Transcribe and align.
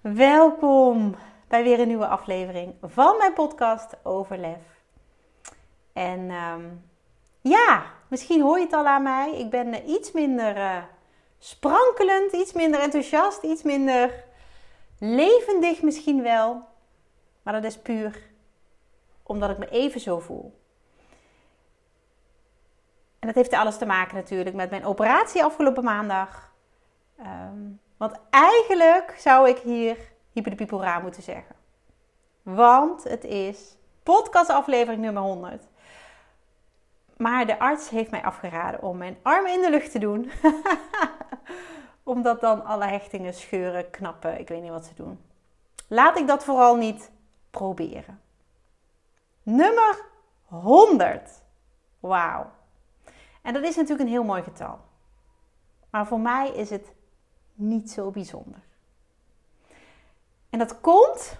Welkom 0.00 1.14
bij 1.48 1.62
weer 1.62 1.80
een 1.80 1.86
nieuwe 1.86 2.06
aflevering 2.06 2.74
van 2.82 3.16
mijn 3.16 3.32
podcast 3.32 3.96
over 4.02 4.38
lef. 4.38 4.82
En 5.92 6.30
ehm, 6.30 6.64
ja, 7.40 7.84
misschien 8.08 8.40
hoor 8.40 8.58
je 8.58 8.64
het 8.64 8.72
al 8.72 8.86
aan 8.86 9.02
mij. 9.02 9.38
Ik 9.38 9.50
ben 9.50 9.66
uh, 9.66 9.88
iets 9.88 10.12
minder 10.12 10.56
uh, 10.56 10.82
sprankelend, 11.38 12.32
iets 12.32 12.52
minder 12.52 12.80
enthousiast, 12.80 13.42
iets 13.42 13.62
minder 13.62 14.24
levendig 14.98 15.82
misschien 15.82 16.22
wel. 16.22 16.64
Maar 17.42 17.54
dat 17.54 17.64
is 17.64 17.78
puur 17.78 18.22
omdat 19.22 19.50
ik 19.50 19.58
me 19.58 19.68
even 19.70 20.00
zo 20.00 20.18
voel. 20.18 20.58
En 23.18 23.26
dat 23.26 23.34
heeft 23.34 23.52
alles 23.52 23.78
te 23.78 23.86
maken 23.86 24.16
natuurlijk 24.16 24.56
met 24.56 24.70
mijn 24.70 24.84
operatie 24.84 25.44
afgelopen 25.44 25.84
maandag. 25.84 26.52
Um, 27.18 27.80
want 28.00 28.16
eigenlijk 28.30 29.14
zou 29.18 29.48
ik 29.48 29.58
hier 29.58 29.96
hyperdepiepelra 30.32 30.98
moeten 30.98 31.22
zeggen. 31.22 31.54
Want 32.42 33.04
het 33.04 33.24
is 33.24 33.76
podcastaflevering 34.02 35.02
nummer 35.02 35.22
100. 35.22 35.64
Maar 37.16 37.46
de 37.46 37.58
arts 37.58 37.88
heeft 37.88 38.10
mij 38.10 38.22
afgeraden 38.22 38.82
om 38.82 38.96
mijn 38.96 39.18
armen 39.22 39.52
in 39.52 39.60
de 39.60 39.70
lucht 39.70 39.90
te 39.90 39.98
doen. 39.98 40.30
Omdat 42.02 42.40
dan 42.40 42.64
alle 42.64 42.84
hechtingen 42.84 43.34
scheuren, 43.34 43.90
knappen, 43.90 44.38
ik 44.38 44.48
weet 44.48 44.62
niet 44.62 44.70
wat 44.70 44.84
ze 44.84 44.94
doen. 44.94 45.20
Laat 45.88 46.18
ik 46.18 46.26
dat 46.26 46.44
vooral 46.44 46.76
niet 46.76 47.10
proberen. 47.50 48.20
Nummer 49.42 50.04
100. 50.44 51.42
Wauw. 51.98 52.50
En 53.42 53.52
dat 53.52 53.62
is 53.62 53.76
natuurlijk 53.76 54.02
een 54.02 54.14
heel 54.14 54.24
mooi 54.24 54.42
getal. 54.42 54.78
Maar 55.90 56.06
voor 56.06 56.20
mij 56.20 56.50
is 56.50 56.70
het 56.70 56.92
niet 57.60 57.90
zo 57.90 58.10
bijzonder. 58.10 58.60
En 60.50 60.58
dat 60.58 60.80
komt 60.80 61.36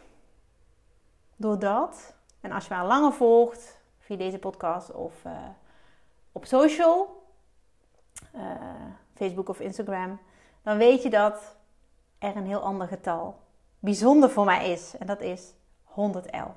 doordat, 1.37 2.15
en 2.41 2.53
als 2.53 2.65
je 2.67 2.71
mij 2.71 2.83
al 2.83 2.87
langer 2.87 3.13
volgt 3.13 3.81
via 3.99 4.17
deze 4.17 4.39
podcast 4.39 4.93
of 4.93 5.25
uh, 5.27 5.33
op 6.33 6.45
social, 6.45 7.23
uh, 8.35 8.43
Facebook 9.15 9.49
of 9.49 9.61
Instagram, 9.61 10.19
dan 10.63 10.77
weet 10.77 11.03
je 11.03 11.11
dat 11.11 11.57
er 12.19 12.37
een 12.37 12.47
heel 12.47 12.61
ander 12.61 12.89
getal 12.89 13.39
bijzonder 13.79 14.31
voor 14.31 14.45
mij 14.45 14.71
is. 14.71 14.95
En 14.99 15.07
dat 15.07 15.21
is 15.21 15.53
111. 15.85 16.51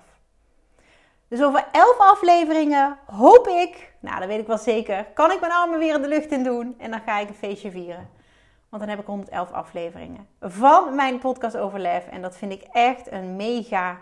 Dus 1.28 1.44
over 1.44 1.67
11 1.72 1.97
afleveringen 1.97 2.97
hoop 3.06 3.47
ik, 3.47 3.94
nou 4.00 4.19
dat 4.19 4.28
weet 4.28 4.39
ik 4.39 4.47
wel 4.47 4.58
zeker, 4.58 5.06
kan 5.06 5.31
ik 5.31 5.39
mijn 5.39 5.52
armen 5.52 5.80
weer 5.80 5.95
in 5.95 6.02
de 6.02 6.08
lucht 6.08 6.31
in 6.31 6.44
doen 6.44 6.75
en 6.78 6.91
dan 6.91 7.02
ga 7.02 7.19
ik 7.19 7.30
een 7.30 7.36
feestje 7.36 7.72
vieren. 7.72 8.09
Want 8.73 8.85
dan 8.85 8.93
heb 8.93 9.02
ik 9.03 9.07
111 9.07 9.52
afleveringen 9.52 10.27
van 10.39 10.95
mijn 10.95 11.19
podcast 11.19 11.57
Overlef. 11.57 12.07
En 12.07 12.21
dat 12.21 12.38
vind 12.38 12.52
ik 12.52 12.61
echt 12.61 13.11
een 13.11 13.35
mega, 13.35 14.02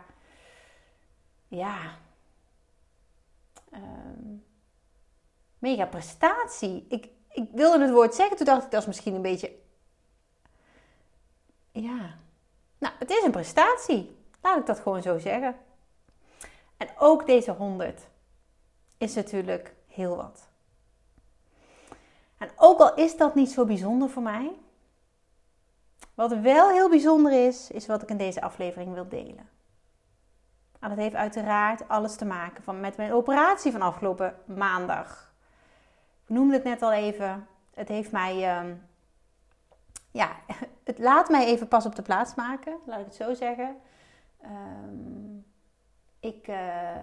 ja, 1.47 1.77
um, 3.73 4.45
mega 5.59 5.85
prestatie. 5.85 6.85
Ik, 6.89 7.09
ik 7.29 7.49
wilde 7.53 7.83
het 7.83 7.91
woord 7.91 8.15
zeggen, 8.15 8.37
toen 8.37 8.45
dacht 8.45 8.63
ik 8.63 8.71
dat 8.71 8.81
is 8.81 8.87
misschien 8.87 9.13
een 9.13 9.21
beetje, 9.21 9.55
ja, 11.71 12.15
nou 12.77 12.93
het 12.99 13.09
is 13.09 13.23
een 13.23 13.31
prestatie. 13.31 14.17
Laat 14.41 14.57
ik 14.57 14.65
dat 14.65 14.79
gewoon 14.79 15.01
zo 15.01 15.17
zeggen. 15.17 15.55
En 16.77 16.87
ook 16.97 17.25
deze 17.25 17.51
100 17.51 18.01
is 18.97 19.13
natuurlijk 19.13 19.73
heel 19.87 20.15
wat. 20.15 20.50
En 22.41 22.49
ook 22.55 22.79
al 22.79 22.95
is 22.95 23.17
dat 23.17 23.35
niet 23.35 23.51
zo 23.51 23.65
bijzonder 23.65 24.09
voor 24.09 24.21
mij, 24.21 24.51
wat 26.13 26.31
wel 26.31 26.69
heel 26.69 26.89
bijzonder 26.89 27.47
is, 27.47 27.71
is 27.71 27.87
wat 27.87 28.01
ik 28.01 28.09
in 28.09 28.17
deze 28.17 28.41
aflevering 28.41 28.93
wil 28.93 29.09
delen. 29.09 29.49
En 30.79 30.89
dat 30.89 30.97
heeft 30.97 31.15
uiteraard 31.15 31.87
alles 31.87 32.15
te 32.15 32.25
maken 32.25 32.63
van, 32.63 32.79
met 32.79 32.97
mijn 32.97 33.13
operatie 33.13 33.71
van 33.71 33.81
afgelopen 33.81 34.35
maandag. 34.45 35.33
Ik 36.23 36.29
noemde 36.29 36.53
het 36.53 36.63
net 36.63 36.81
al 36.81 36.91
even. 36.91 37.47
Het 37.73 37.87
heeft 37.87 38.11
mij. 38.11 38.35
Uh, 38.35 38.71
ja, 40.11 40.35
het 40.83 40.99
laat 40.99 41.29
mij 41.29 41.45
even 41.45 41.67
pas 41.67 41.85
op 41.85 41.95
de 41.95 42.01
plaats 42.01 42.35
maken, 42.35 42.77
laat 42.85 42.99
ik 42.99 43.05
het 43.05 43.15
zo 43.15 43.33
zeggen. 43.33 43.75
Um, 44.43 45.45
ik 46.19 46.47
uh, 46.47 46.97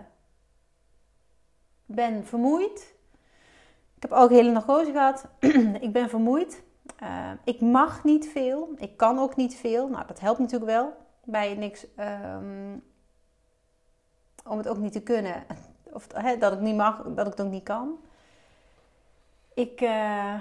ben 1.86 2.26
vermoeid. 2.26 2.96
Ik 3.98 4.04
heb 4.04 4.12
ook 4.12 4.30
hele 4.30 4.50
narcose 4.50 4.92
gehad. 4.92 5.26
ik 5.86 5.92
ben 5.92 6.08
vermoeid. 6.08 6.62
Uh, 7.02 7.30
ik 7.44 7.60
mag 7.60 8.04
niet 8.04 8.28
veel. 8.28 8.68
Ik 8.76 8.96
kan 8.96 9.18
ook 9.18 9.36
niet 9.36 9.56
veel. 9.56 9.88
Nou, 9.88 10.06
dat 10.06 10.20
helpt 10.20 10.38
natuurlijk 10.38 10.70
wel 10.70 10.96
bij 11.24 11.54
niks. 11.54 11.86
Um, 12.32 12.82
om 14.44 14.58
het 14.58 14.68
ook 14.68 14.78
niet 14.78 14.92
te 14.92 15.02
kunnen. 15.02 15.44
Of 15.92 16.06
dat 16.06 16.52
ik 16.52 16.60
niet 16.60 16.76
mag, 16.76 17.02
dat 17.02 17.26
ik 17.26 17.32
het 17.32 17.40
ook 17.40 17.50
niet 17.50 17.62
kan. 17.62 17.98
Ik 19.54 19.80
uh, 19.80 20.34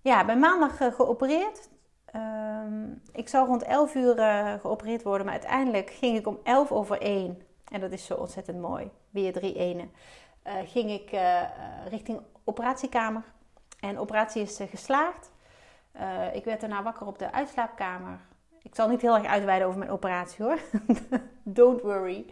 ja, 0.00 0.24
ben 0.24 0.38
maandag 0.38 0.80
uh, 0.80 0.92
geopereerd. 0.94 1.68
Um, 2.14 3.02
ik 3.12 3.28
zou 3.28 3.46
rond 3.46 3.62
11 3.62 3.94
uur 3.94 4.14
geopereerd 4.60 5.02
worden, 5.02 5.24
maar 5.24 5.34
uiteindelijk 5.34 5.90
ging 5.90 6.18
ik 6.18 6.26
om 6.26 6.38
11 6.42 6.72
over 6.72 7.00
1. 7.00 7.42
En 7.68 7.80
dat 7.80 7.92
is 7.92 8.06
zo 8.06 8.14
ontzettend 8.14 8.60
mooi. 8.60 8.90
Weer 9.10 9.32
drie 9.32 9.54
ene. 9.54 9.88
Ging 10.64 10.90
ik 10.90 11.10
richting 11.88 12.20
operatiekamer. 12.44 13.22
En 13.80 13.98
operatie 13.98 14.42
is 14.42 14.60
geslaagd. 14.70 15.30
Ik 16.32 16.44
werd 16.44 16.60
daarna 16.60 16.82
wakker 16.82 17.06
op 17.06 17.18
de 17.18 17.32
uitslaapkamer. 17.32 18.18
Ik 18.62 18.74
zal 18.74 18.88
niet 18.88 19.00
heel 19.00 19.14
erg 19.14 19.26
uitweiden 19.26 19.66
over 19.66 19.78
mijn 19.78 19.90
operatie 19.90 20.44
hoor. 20.44 20.58
Don't 21.42 21.80
worry. 21.80 22.26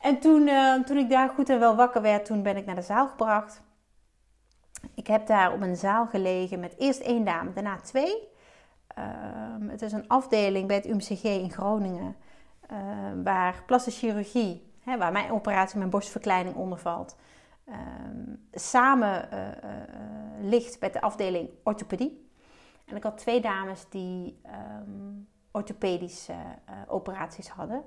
En 0.00 0.18
toen, 0.18 0.50
toen 0.84 0.96
ik 0.96 1.10
daar 1.10 1.28
goed 1.28 1.48
en 1.48 1.58
wel 1.58 1.76
wakker 1.76 2.02
werd, 2.02 2.24
toen 2.24 2.42
ben 2.42 2.56
ik 2.56 2.66
naar 2.66 2.74
de 2.74 2.82
zaal 2.82 3.08
gebracht. 3.08 3.62
Ik 4.94 5.06
heb 5.06 5.26
daar 5.26 5.52
op 5.52 5.60
een 5.60 5.76
zaal 5.76 6.06
gelegen 6.06 6.60
met 6.60 6.74
eerst 6.78 7.00
één 7.00 7.24
dame, 7.24 7.52
daarna 7.52 7.76
twee. 7.76 8.28
Uh, 8.98 9.04
het 9.70 9.82
is 9.82 9.92
een 9.92 10.08
afdeling 10.08 10.66
bij 10.66 10.76
het 10.76 10.86
UMCG 10.86 11.24
in 11.24 11.50
Groningen, 11.50 12.16
waar 13.24 13.62
plastische 13.66 14.06
chirurgie, 14.06 14.69
hè, 14.80 14.98
waar 14.98 15.12
mijn 15.12 15.32
operatie, 15.32 15.78
mijn 15.78 15.90
borstverkleining 15.90 16.56
onder 16.56 16.78
valt, 16.78 17.16
ehm, 17.64 18.34
samen 18.52 19.28
ligt 20.40 20.80
met 20.80 20.92
de 20.92 21.00
afdeling 21.00 21.50
orthopedie. 21.62 22.30
En 22.84 22.96
ik 22.96 23.02
had 23.02 23.18
twee 23.18 23.40
dames 23.40 23.86
die 23.88 24.40
um, 24.46 25.28
orthopedische 25.50 26.32
uh, 26.32 26.74
operaties 26.86 27.48
hadden. 27.48 27.84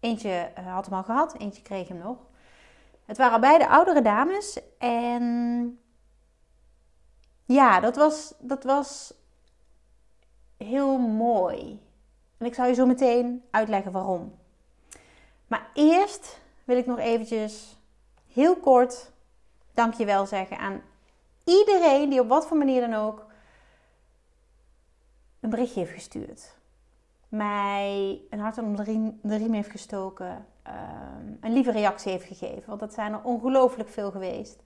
Eentje 0.00 0.50
had 0.64 0.84
hem 0.84 0.94
al 0.94 1.02
gehad, 1.02 1.34
eentje 1.38 1.62
kreeg 1.62 1.88
hem 1.88 1.98
nog. 1.98 2.18
Het 3.04 3.16
waren 3.16 3.40
beide 3.40 3.68
oudere 3.68 4.02
dames. 4.02 4.60
En 4.78 5.78
ja, 7.44 7.80
dat 7.80 7.96
was, 7.96 8.34
dat 8.38 8.64
was 8.64 9.14
heel 10.56 10.98
mooi. 10.98 11.82
En 12.38 12.46
ik 12.46 12.54
zal 12.54 12.66
je 12.66 12.74
zo 12.74 12.86
meteen 12.86 13.44
uitleggen 13.50 13.92
waarom. 13.92 14.34
Maar 15.46 15.70
eerst 15.74 16.40
wil 16.64 16.76
ik 16.76 16.86
nog 16.86 16.98
eventjes 16.98 17.76
heel 18.32 18.56
kort 18.56 19.12
dankjewel 19.74 20.26
zeggen 20.26 20.58
aan 20.58 20.82
iedereen 21.44 22.10
die 22.10 22.20
op 22.20 22.28
wat 22.28 22.46
voor 22.46 22.56
manier 22.56 22.80
dan 22.80 22.94
ook 22.94 23.26
een 25.40 25.50
berichtje 25.50 25.80
heeft 25.80 25.92
gestuurd. 25.92 26.56
Mij 27.28 28.20
een 28.30 28.38
hart 28.38 28.58
onder 28.58 28.84
de 29.22 29.36
riem, 29.36 29.52
heeft 29.52 29.70
gestoken. 29.70 30.46
Ehm, 30.62 31.26
een 31.40 31.52
lieve 31.52 31.70
reactie 31.70 32.12
heeft 32.12 32.26
gegeven. 32.26 32.62
Want 32.66 32.80
dat 32.80 32.94
zijn 32.94 33.12
er 33.12 33.22
ongelooflijk 33.22 33.88
veel 33.88 34.10
geweest. 34.10 34.62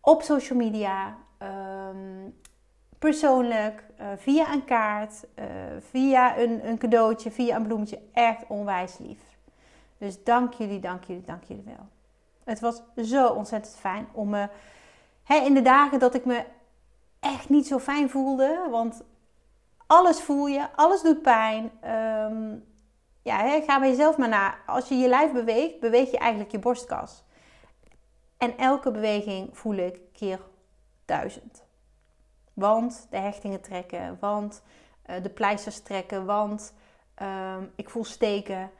Op 0.00 0.22
social 0.22 0.58
media. 0.58 1.16
Ehm, 1.38 2.30
persoonlijk. 2.98 3.84
Uh, 4.00 4.06
via 4.16 4.52
een 4.52 4.64
kaart. 4.64 5.24
Uh, 5.38 5.44
via 5.90 6.38
een, 6.38 6.68
een 6.68 6.78
cadeautje. 6.78 7.30
Via 7.30 7.56
een 7.56 7.66
bloemetje. 7.66 8.00
Echt 8.12 8.44
onwijs 8.48 8.98
lief. 8.98 9.33
Dus 9.98 10.24
dank 10.24 10.52
jullie, 10.52 10.80
dank 10.80 11.04
jullie, 11.04 11.24
dank 11.24 11.44
jullie 11.44 11.64
wel. 11.64 11.88
Het 12.44 12.60
was 12.60 12.82
zo 12.96 13.28
ontzettend 13.28 13.76
fijn 13.76 14.08
om 14.12 14.28
me... 14.28 14.48
in 15.28 15.54
de 15.54 15.62
dagen 15.62 15.98
dat 15.98 16.14
ik 16.14 16.24
me 16.24 16.44
echt 17.20 17.48
niet 17.48 17.66
zo 17.66 17.78
fijn 17.78 18.10
voelde. 18.10 18.66
Want 18.70 19.02
alles 19.86 20.20
voel 20.20 20.46
je, 20.46 20.68
alles 20.76 21.02
doet 21.02 21.22
pijn. 21.22 21.64
Um, 21.64 22.64
ja, 23.22 23.38
hè, 23.38 23.60
ga 23.60 23.78
bij 23.78 23.88
jezelf 23.88 24.16
maar 24.16 24.28
na. 24.28 24.54
Als 24.66 24.88
je 24.88 24.94
je 24.94 25.08
lijf 25.08 25.32
beweegt, 25.32 25.80
beweeg 25.80 26.10
je 26.10 26.18
eigenlijk 26.18 26.50
je 26.50 26.58
borstkas. 26.58 27.24
En 28.36 28.58
elke 28.58 28.90
beweging 28.90 29.58
voel 29.58 29.74
ik 29.74 30.00
keer 30.12 30.40
duizend. 31.04 31.64
Want 32.52 33.06
de 33.10 33.16
hechtingen 33.16 33.60
trekken, 33.60 34.16
want 34.20 34.62
uh, 35.06 35.22
de 35.22 35.30
pleisters 35.30 35.80
trekken, 35.80 36.24
want 36.24 36.74
um, 37.22 37.72
ik 37.76 37.90
voel 37.90 38.04
steken. 38.04 38.70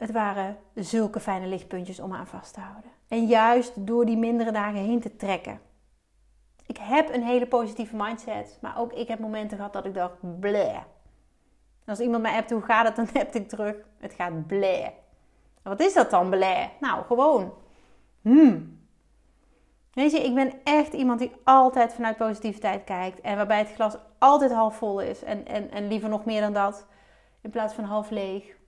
Het 0.00 0.10
waren 0.10 0.56
zulke 0.74 1.20
fijne 1.20 1.46
lichtpuntjes 1.46 2.00
om 2.00 2.12
aan 2.12 2.26
vast 2.26 2.54
te 2.54 2.60
houden. 2.60 2.90
En 3.08 3.26
juist 3.26 3.86
door 3.86 4.06
die 4.06 4.16
mindere 4.16 4.52
dagen 4.52 4.80
heen 4.80 5.00
te 5.00 5.16
trekken. 5.16 5.60
Ik 6.66 6.76
heb 6.80 7.14
een 7.14 7.22
hele 7.22 7.46
positieve 7.46 7.96
mindset, 7.96 8.58
maar 8.60 8.78
ook 8.78 8.92
ik 8.92 9.08
heb 9.08 9.18
momenten 9.18 9.56
gehad 9.56 9.72
dat 9.72 9.84
ik 9.84 9.94
dacht, 9.94 10.40
bleh. 10.40 10.78
als 11.86 12.00
iemand 12.00 12.22
mij 12.22 12.36
appt, 12.36 12.50
hoe 12.50 12.62
gaat 12.62 12.86
het, 12.86 12.96
dan 12.96 13.08
heb 13.22 13.34
ik 13.34 13.48
terug, 13.48 13.76
het 13.98 14.12
gaat 14.12 14.46
bleh. 14.46 14.88
Wat 15.62 15.80
is 15.80 15.94
dat 15.94 16.10
dan, 16.10 16.30
bleh? 16.30 16.66
Nou, 16.80 17.04
gewoon, 17.04 17.52
hmm. 18.22 18.78
Weet 19.92 20.12
je, 20.12 20.24
ik 20.24 20.34
ben 20.34 20.52
echt 20.64 20.92
iemand 20.92 21.18
die 21.18 21.32
altijd 21.44 21.92
vanuit 21.92 22.16
positiviteit 22.16 22.84
kijkt. 22.84 23.20
En 23.20 23.36
waarbij 23.36 23.58
het 23.58 23.72
glas 23.72 23.96
altijd 24.18 24.52
half 24.52 24.76
vol 24.76 25.00
is. 25.00 25.22
En, 25.22 25.46
en, 25.46 25.70
en 25.70 25.88
liever 25.88 26.08
nog 26.08 26.24
meer 26.24 26.40
dan 26.40 26.52
dat. 26.52 26.86
In 27.40 27.50
plaats 27.50 27.74
van 27.74 27.84
half 27.84 28.10
leeg. 28.10 28.58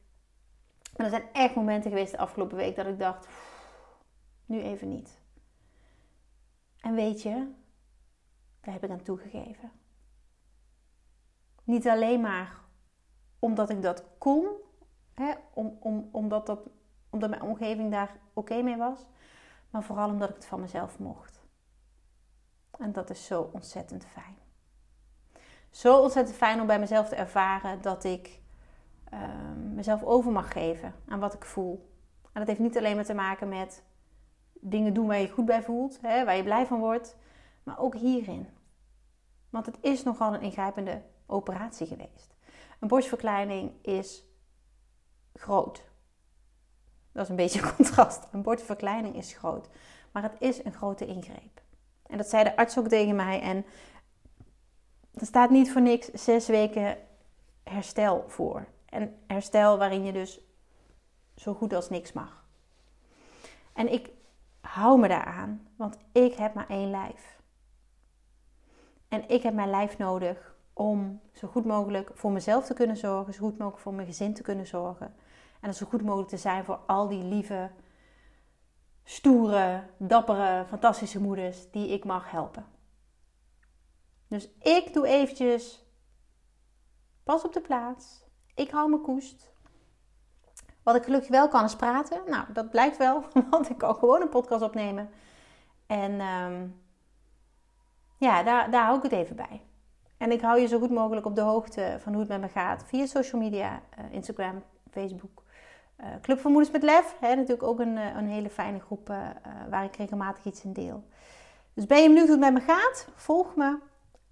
En 0.92 1.04
er 1.04 1.10
zijn 1.10 1.32
echt 1.32 1.54
momenten 1.54 1.90
geweest 1.90 2.12
de 2.12 2.18
afgelopen 2.18 2.56
week 2.56 2.76
dat 2.76 2.86
ik 2.86 2.98
dacht, 2.98 3.28
nu 4.46 4.62
even 4.62 4.88
niet. 4.88 5.20
En 6.80 6.94
weet 6.94 7.22
je, 7.22 7.52
daar 8.60 8.74
heb 8.74 8.84
ik 8.84 8.90
aan 8.90 9.02
toegegeven. 9.02 9.72
Niet 11.64 11.88
alleen 11.88 12.20
maar 12.20 12.60
omdat 13.38 13.70
ik 13.70 13.82
dat 13.82 14.04
kon, 14.18 14.46
hè, 15.14 15.32
om, 15.52 15.76
om, 15.80 16.08
omdat, 16.12 16.46
dat, 16.46 16.68
omdat 17.10 17.30
mijn 17.30 17.42
omgeving 17.42 17.90
daar 17.90 18.16
oké 18.32 18.62
mee 18.62 18.76
was, 18.76 19.00
maar 19.70 19.82
vooral 19.82 20.08
omdat 20.08 20.28
ik 20.28 20.34
het 20.34 20.46
van 20.46 20.60
mezelf 20.60 20.98
mocht. 20.98 21.40
En 22.78 22.92
dat 22.92 23.10
is 23.10 23.26
zo 23.26 23.50
ontzettend 23.52 24.06
fijn. 24.06 24.36
Zo 25.70 26.00
ontzettend 26.00 26.36
fijn 26.36 26.60
om 26.60 26.66
bij 26.66 26.78
mezelf 26.78 27.08
te 27.08 27.14
ervaren 27.14 27.82
dat 27.82 28.04
ik 28.04 28.41
Ehm, 29.12 29.74
mezelf 29.74 30.02
over 30.02 30.32
mag 30.32 30.52
geven 30.52 30.94
aan 31.08 31.20
wat 31.20 31.34
ik 31.34 31.44
voel. 31.44 31.90
En 32.22 32.40
dat 32.40 32.46
heeft 32.46 32.60
niet 32.60 32.78
alleen 32.78 32.94
maar 32.94 33.04
te 33.04 33.14
maken 33.14 33.48
met 33.48 33.82
dingen 34.52 34.94
doen 34.94 35.06
waar 35.06 35.18
je 35.18 35.28
goed 35.30 35.44
bij 35.44 35.62
voelt, 35.62 35.98
hè, 36.00 36.24
waar 36.24 36.36
je 36.36 36.42
blij 36.42 36.66
van 36.66 36.78
wordt, 36.78 37.16
maar 37.62 37.78
ook 37.78 37.94
hierin. 37.94 38.48
Want 39.50 39.66
het 39.66 39.78
is 39.80 40.02
nogal 40.02 40.34
een 40.34 40.40
ingrijpende 40.40 41.02
operatie 41.26 41.86
geweest. 41.86 42.34
Een 42.80 42.88
borstverkleining 42.88 43.72
is 43.82 44.24
groot. 45.34 45.84
Dat 47.12 47.22
is 47.22 47.28
een 47.28 47.36
beetje 47.36 47.60
contrast. 47.76 48.28
Een 48.32 48.42
borstverkleining 48.42 49.16
is 49.16 49.32
groot. 49.32 49.68
Maar 50.12 50.22
het 50.22 50.36
is 50.38 50.64
een 50.64 50.74
grote 50.74 51.06
ingreep. 51.06 51.60
En 52.06 52.16
dat 52.16 52.28
zei 52.28 52.44
de 52.44 52.56
arts 52.56 52.78
ook 52.78 52.88
tegen 52.88 53.16
mij. 53.16 53.40
En 53.40 53.64
er 55.14 55.26
staat 55.26 55.50
niet 55.50 55.72
voor 55.72 55.82
niks 55.82 56.06
zes 56.06 56.46
weken 56.46 56.96
herstel 57.62 58.24
voor. 58.28 58.66
En 58.92 59.22
herstel 59.26 59.78
waarin 59.78 60.04
je 60.04 60.12
dus 60.12 60.40
zo 61.36 61.54
goed 61.54 61.72
als 61.72 61.90
niks 61.90 62.12
mag. 62.12 62.44
En 63.72 63.92
ik 63.92 64.10
hou 64.60 64.98
me 64.98 65.08
daaraan, 65.08 65.68
want 65.76 65.98
ik 66.12 66.34
heb 66.34 66.54
maar 66.54 66.68
één 66.68 66.90
lijf. 66.90 67.40
En 69.08 69.28
ik 69.28 69.42
heb 69.42 69.54
mijn 69.54 69.70
lijf 69.70 69.98
nodig 69.98 70.54
om 70.72 71.20
zo 71.32 71.48
goed 71.48 71.64
mogelijk 71.64 72.10
voor 72.14 72.30
mezelf 72.30 72.66
te 72.66 72.74
kunnen 72.74 72.96
zorgen, 72.96 73.34
zo 73.34 73.40
goed 73.40 73.58
mogelijk 73.58 73.82
voor 73.82 73.94
mijn 73.94 74.06
gezin 74.06 74.34
te 74.34 74.42
kunnen 74.42 74.66
zorgen. 74.66 75.14
En 75.60 75.74
zo 75.74 75.86
goed 75.86 76.02
mogelijk 76.02 76.28
te 76.28 76.36
zijn 76.36 76.64
voor 76.64 76.80
al 76.86 77.08
die 77.08 77.24
lieve, 77.24 77.70
stoere, 79.04 79.84
dappere, 79.96 80.64
fantastische 80.68 81.20
moeders 81.20 81.70
die 81.70 81.88
ik 81.88 82.04
mag 82.04 82.30
helpen. 82.30 82.66
Dus 84.28 84.48
ik 84.58 84.92
doe 84.92 85.06
eventjes 85.06 85.84
pas 87.22 87.44
op 87.44 87.52
de 87.52 87.60
plaats. 87.60 88.21
Ik 88.54 88.70
hou 88.70 88.90
me 88.90 89.00
koest. 89.00 89.52
Wat 90.82 90.94
ik 90.94 91.02
gelukkig 91.02 91.30
wel 91.30 91.48
kan 91.48 91.64
is 91.64 91.76
praten. 91.76 92.22
Nou, 92.26 92.52
dat 92.52 92.70
blijkt 92.70 92.96
wel, 92.96 93.24
want 93.50 93.70
ik 93.70 93.78
kan 93.78 93.94
gewoon 93.94 94.20
een 94.20 94.28
podcast 94.28 94.62
opnemen. 94.62 95.10
En 95.86 96.20
ehm, 96.20 96.66
ja, 98.18 98.42
daar, 98.42 98.70
daar 98.70 98.84
hou 98.84 98.96
ik 98.96 99.02
het 99.02 99.12
even 99.12 99.36
bij. 99.36 99.62
En 100.16 100.30
ik 100.30 100.40
hou 100.40 100.60
je 100.60 100.66
zo 100.66 100.78
goed 100.78 100.90
mogelijk 100.90 101.26
op 101.26 101.34
de 101.34 101.40
hoogte 101.40 101.96
van 101.98 102.12
hoe 102.12 102.20
het 102.20 102.30
met 102.30 102.40
me 102.40 102.48
gaat 102.48 102.84
via 102.86 103.06
social 103.06 103.40
media, 103.40 103.82
uh, 103.98 104.12
Instagram, 104.12 104.62
Facebook. 104.90 105.42
Uh, 106.00 106.06
Club 106.20 106.38
van 106.38 106.50
Moeders 106.50 106.72
met 106.72 106.82
Lef, 106.82 107.16
hè, 107.20 107.34
natuurlijk 107.34 107.62
ook 107.62 107.80
een, 107.80 107.98
eh, 107.98 108.16
een 108.16 108.26
hele 108.26 108.50
fijne 108.50 108.80
groep 108.80 109.14
waar 109.70 109.84
ik 109.84 109.96
regelmatig 109.96 110.44
iets 110.44 110.64
in 110.64 110.72
deel. 110.72 111.04
Dus 111.74 111.86
ben 111.86 112.02
je 112.02 112.08
benieuwd 112.08 112.28
hoe 112.28 112.36
het 112.36 112.52
met 112.52 112.66
me 112.66 112.72
gaat? 112.72 113.08
Volg 113.14 113.56
me. 113.56 113.78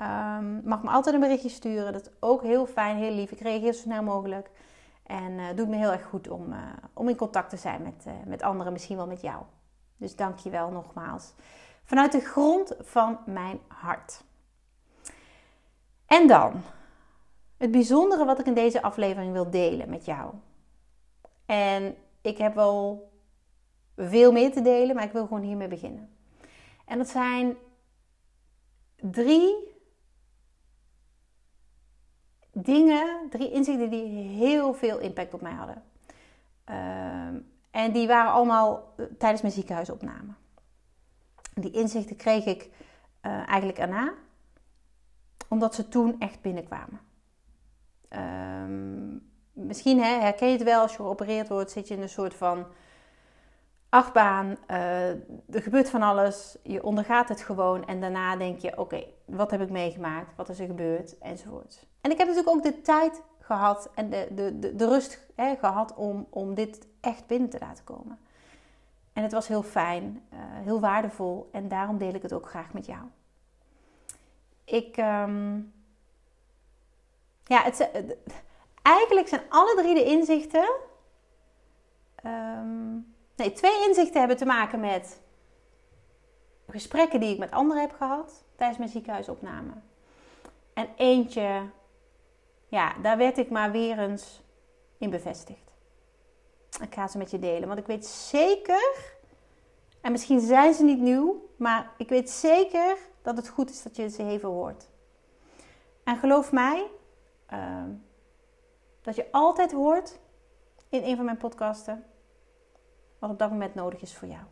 Um, 0.01 0.61
mag 0.65 0.83
me 0.83 0.91
altijd 0.91 1.15
een 1.15 1.21
berichtje 1.21 1.49
sturen. 1.49 1.93
Dat 1.93 2.07
is 2.07 2.13
ook 2.21 2.43
heel 2.43 2.67
fijn, 2.67 2.97
heel 2.97 3.13
lief. 3.13 3.31
Ik 3.31 3.41
reageer 3.41 3.73
zo 3.73 3.81
snel 3.81 4.03
mogelijk. 4.03 4.51
En 5.03 5.33
uh, 5.33 5.45
doet 5.57 5.69
me 5.69 5.77
heel 5.77 5.93
erg 5.93 6.05
goed 6.05 6.29
om, 6.29 6.53
uh, 6.53 6.59
om 6.95 7.09
in 7.09 7.17
contact 7.17 7.51
te 7.51 7.57
zijn 7.57 7.83
met, 7.83 8.05
uh, 8.07 8.13
met 8.27 8.43
anderen, 8.43 8.73
misschien 8.73 8.97
wel 8.97 9.07
met 9.07 9.21
jou. 9.21 9.43
Dus 9.97 10.17
dank 10.17 10.39
je 10.39 10.51
wel 10.51 10.71
nogmaals. 10.71 11.33
Vanuit 11.85 12.13
de 12.13 12.21
grond 12.21 12.75
van 12.81 13.19
mijn 13.27 13.61
hart. 13.69 14.23
En 16.07 16.27
dan, 16.27 16.63
het 17.57 17.71
bijzondere 17.71 18.25
wat 18.25 18.39
ik 18.39 18.47
in 18.47 18.55
deze 18.55 18.83
aflevering 18.83 19.33
wil 19.33 19.51
delen 19.51 19.91
met 19.91 20.05
jou. 20.05 20.35
En 21.47 21.97
ik 22.21 22.39
heb 22.39 22.55
wel 22.55 23.11
veel 23.97 24.33
meer 24.33 24.53
te 24.53 24.63
delen, 24.63 24.95
maar 24.95 25.05
ik 25.05 25.13
wil 25.13 25.27
gewoon 25.27 25.43
hiermee 25.43 25.69
beginnen. 25.69 26.17
En 26.85 26.99
dat 26.99 27.09
zijn 27.09 27.57
drie 28.97 29.70
dingen, 32.53 33.29
drie 33.31 33.51
inzichten 33.51 33.91
die 33.91 34.07
heel 34.29 34.75
veel 34.75 34.99
impact 34.99 35.35
op 35.35 35.41
mij 35.41 35.53
hadden. 35.53 35.83
Ehm, 36.65 37.35
en 37.71 37.93
die 37.93 38.07
waren 38.07 38.33
allemaal 38.33 38.95
eh, 38.97 39.05
tijdens 39.19 39.43
mijn 39.43 39.55
ziekenhuisopname. 39.55 40.33
Die 41.55 41.71
inzichten 41.71 42.17
kreeg 42.17 42.45
ik 42.45 42.63
uh, 43.23 43.49
eigenlijk 43.49 43.79
erna, 43.79 44.13
omdat 45.49 45.75
ze 45.75 45.89
toen 45.89 46.17
echt 46.19 46.41
binnenkwamen. 46.41 47.01
Um, 48.09 49.31
misschien 49.53 50.03
hè, 50.03 50.21
herken 50.21 50.49
je 50.49 50.55
het 50.55 50.63
wel, 50.63 50.81
als 50.81 50.91
je 50.91 50.97
geopereerd 50.97 51.49
wordt, 51.49 51.71
zit 51.71 51.89
je 51.89 51.95
in 51.95 52.03
een 52.03 52.09
soort 52.09 52.35
van 52.35 52.67
achtbaan. 53.91 54.57
Uh, 54.71 55.09
er 55.55 55.63
gebeurt 55.63 55.91
van 55.91 56.03
alles, 56.03 56.57
je 56.63 56.83
ondergaat 56.83 57.29
het 57.29 57.43
gewoon 57.43 57.87
en 57.87 58.01
daarna 58.01 58.37
denk 58.37 58.59
je: 58.59 58.79
oké, 58.79 59.05
wat 59.25 59.51
heb 59.51 59.61
ik 59.61 59.71
meegemaakt? 59.71 60.37
Wat 60.37 60.49
is 60.49 60.61
er 60.61 60.67
gebeurd? 60.67 61.19
Enzovoort. 61.19 61.87
En 62.01 62.11
ik 62.11 62.19
heb 62.19 62.27
natuurlijk 62.29 62.57
ook 62.57 62.63
de 62.63 62.81
tijd 62.81 63.23
gehad 63.41 63.91
en 63.95 64.11
de, 64.11 64.29
de, 64.31 64.59
de, 64.59 64.77
de 64.77 64.89
rust 64.89 65.27
hè, 65.35 65.57
gehad 65.57 65.95
om, 65.95 66.27
om 66.31 66.55
dit 66.55 66.87
echt 67.01 67.27
binnen 67.27 67.49
te 67.49 67.59
laten 67.61 67.85
komen. 67.85 68.19
En 69.13 69.23
het 69.23 69.33
was 69.33 69.49
heel 69.49 69.63
fijn, 69.63 70.23
uh, 70.33 70.39
heel 70.41 70.81
waardevol 70.81 71.49
en 71.53 71.69
daarom 71.69 71.99
deel 71.99 72.15
ik 72.15 72.23
het 72.23 72.33
ook 72.33 72.49
graag 72.49 72.73
met 72.73 72.87
jou. 72.87 73.03
Ik, 74.65 74.97
um, 74.97 75.73
ja, 77.45 77.63
het, 77.63 77.91
eigenlijk 78.83 79.29
zijn 79.29 79.43
alle 79.49 79.75
drie 79.77 79.95
de 79.95 80.05
inzichten, 80.05 80.71
um, 82.25 83.15
nee, 83.41 83.53
twee 83.53 83.87
inzichten 83.89 84.19
hebben 84.19 84.37
te 84.37 84.45
maken 84.45 84.81
met 84.81 85.21
gesprekken 86.69 87.21
die 87.21 87.33
ik 87.33 87.39
met 87.39 87.51
anderen 87.51 87.83
heb 87.83 87.93
gehad 87.93 88.45
tijdens 88.57 88.79
mijn 88.79 88.91
ziekenhuisopname. 88.91 89.73
En 90.73 90.89
eentje 90.97 91.63
ja, 92.69 92.93
daar 93.03 93.17
werd 93.17 93.39
ik 93.39 93.51
maar 93.51 93.71
weer 93.71 93.99
eens 93.99 94.43
in 94.99 95.11
bevestigd. 95.11 95.71
Ik 96.83 96.95
ga 96.95 97.09
ze 97.09 97.19
met 97.19 97.31
je 97.31 97.39
delen, 97.39 97.69
want 97.69 97.81
ik 97.81 97.87
weet 97.87 98.07
zeker, 98.07 99.15
en 100.01 100.13
misschien 100.13 100.41
zijn 100.41 100.75
ze 100.75 100.85
niet 100.85 101.01
nieuw, 101.01 101.49
maar 101.57 101.91
ik 101.97 102.09
weet 102.09 102.31
zeker 102.31 102.97
dat 103.23 103.37
het 103.37 103.49
goed 103.49 103.71
is 103.71 103.83
dat 103.83 103.97
je 103.97 104.09
ze 104.09 104.25
even 104.25 104.49
hoort. 104.49 104.89
En 106.05 106.17
geloof 106.17 106.53
mij, 106.53 106.87
ehm, 107.47 107.91
dat 109.03 109.17
je 109.17 109.33
altijd 109.33 109.73
hoort 109.73 110.19
in 110.89 111.05
een 111.05 111.17
van 111.17 111.25
mijn 111.25 111.37
podcasten 111.37 112.05
wat 113.21 113.31
op 113.31 113.39
dat 113.39 113.51
moment 113.51 113.75
nodig 113.75 114.01
is 114.01 114.15
voor 114.15 114.29
jou. 114.29 114.43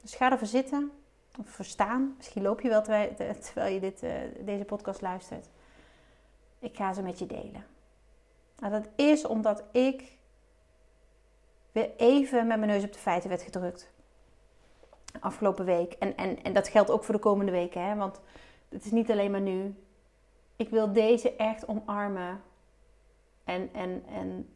Dus 0.00 0.14
ga 0.14 0.30
ervoor 0.30 0.46
zitten 0.46 0.92
of 1.38 1.48
verstaan. 1.48 2.14
Misschien 2.16 2.42
loop 2.42 2.60
je 2.60 2.68
wel 2.68 2.82
terwijl, 2.82 3.74
je 3.74 3.80
dit, 3.80 4.02
uh, 4.02 4.12
deze 4.40 4.64
podcast 4.64 5.00
luistert. 5.00 5.48
Ik 6.58 6.76
ga 6.76 6.92
ze 6.92 7.02
met 7.02 7.18
je 7.18 7.26
delen. 7.26 7.66
Nou, 8.58 8.72
dat 8.72 8.88
is 8.96 9.26
omdat 9.26 9.64
ik 9.72 10.16
weer 11.72 11.90
even 11.96 12.46
met 12.46 12.58
mijn 12.58 12.70
neus 12.70 12.84
op 12.84 12.92
de 12.92 12.98
feiten 12.98 13.28
werd 13.28 13.42
gedrukt. 13.42 13.90
Afgelopen 15.20 15.64
week. 15.64 15.92
En, 15.92 16.16
en, 16.16 16.42
en 16.42 16.52
dat 16.52 16.68
geldt 16.68 16.90
ook 16.90 17.04
voor 17.04 17.14
de 17.14 17.20
komende 17.20 17.52
weken. 17.52 17.84
Hè? 17.84 17.96
Want 17.96 18.20
het 18.68 18.84
is 18.84 18.90
niet 18.90 19.10
alleen 19.10 19.30
maar 19.30 19.40
nu. 19.40 19.74
Ik 20.56 20.68
wil 20.68 20.92
deze 20.92 21.36
echt 21.36 21.68
omarmen. 21.68 22.42
En, 23.44 23.72
en, 23.72 24.04
en 24.06 24.48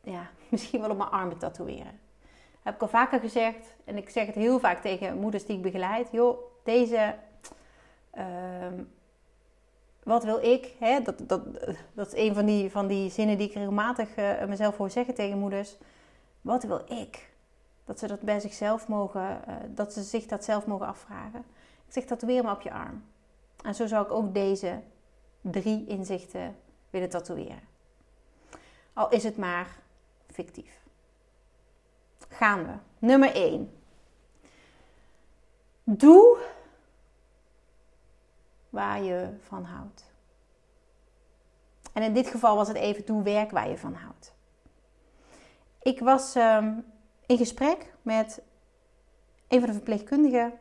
ja, 0.00 0.30
misschien 0.50 0.80
wel 0.80 0.90
op 0.90 0.96
mijn 0.96 1.10
armen 1.10 1.38
tatoeëren. 1.38 2.00
Heb 2.62 2.74
ik 2.74 2.82
al 2.82 2.88
vaker 2.88 3.20
gezegd. 3.20 3.76
En 3.84 3.96
ik 3.96 4.08
zeg 4.08 4.26
het 4.26 4.34
heel 4.34 4.58
vaak 4.58 4.80
tegen 4.80 5.18
moeders 5.18 5.46
die 5.46 5.56
ik 5.56 5.62
begeleid. 5.62 6.08
Joh, 6.12 6.38
deze... 6.64 7.14
Ehm, 8.10 8.82
wat 10.02 10.24
wil 10.24 10.38
ik? 10.42 10.74
Hè? 10.78 11.00
Dat, 11.02 11.22
dat, 11.26 11.42
dat 11.94 12.06
is 12.06 12.26
een 12.26 12.34
van 12.34 12.46
die, 12.46 12.70
van 12.70 12.86
die 12.86 13.10
zinnen 13.10 13.38
die 13.38 13.48
ik 13.48 13.54
regelmatig 13.54 14.16
uh, 14.16 14.44
mezelf 14.44 14.76
hoor 14.76 14.90
zeggen 14.90 15.14
tegen 15.14 15.38
moeders. 15.38 15.76
Wat 16.40 16.64
wil 16.64 16.82
ik? 16.86 17.30
Dat 17.84 17.98
ze 17.98 18.06
dat 18.06 18.20
bij 18.20 18.40
zichzelf 18.40 18.88
mogen, 18.88 19.40
uh, 19.48 19.54
dat 19.68 19.92
ze 19.92 20.02
zich 20.02 20.26
dat 20.26 20.44
zelf 20.44 20.66
mogen 20.66 20.86
afvragen. 20.86 21.44
Ik 21.86 21.92
zeg 21.92 22.04
tatoeëer 22.04 22.44
me 22.44 22.50
op 22.50 22.60
je 22.60 22.72
arm. 22.72 23.04
En 23.64 23.74
zo 23.74 23.86
zou 23.86 24.04
ik 24.04 24.12
ook 24.12 24.34
deze 24.34 24.80
drie 25.40 25.86
inzichten 25.86 26.56
willen 26.90 27.08
tatoeëren. 27.08 27.62
Al 28.92 29.08
is 29.10 29.24
het 29.24 29.36
maar 29.36 29.76
Gaan 32.28 32.66
we. 32.66 32.72
Nummer 32.98 33.34
1. 33.34 33.70
Doe 35.84 36.38
waar 38.70 39.02
je 39.02 39.28
van 39.42 39.64
houdt. 39.64 40.12
En 41.92 42.02
in 42.02 42.14
dit 42.14 42.26
geval 42.26 42.56
was 42.56 42.68
het 42.68 42.76
even 42.76 43.06
doe 43.06 43.22
werk 43.22 43.50
waar 43.50 43.68
je 43.68 43.78
van 43.78 43.94
houdt. 43.94 44.34
Ik 45.82 46.00
was 46.00 46.34
um, 46.34 46.84
in 47.26 47.36
gesprek 47.36 47.94
met 48.02 48.42
een 49.48 49.58
van 49.58 49.68
de 49.68 49.74
verpleegkundigen. 49.74 50.52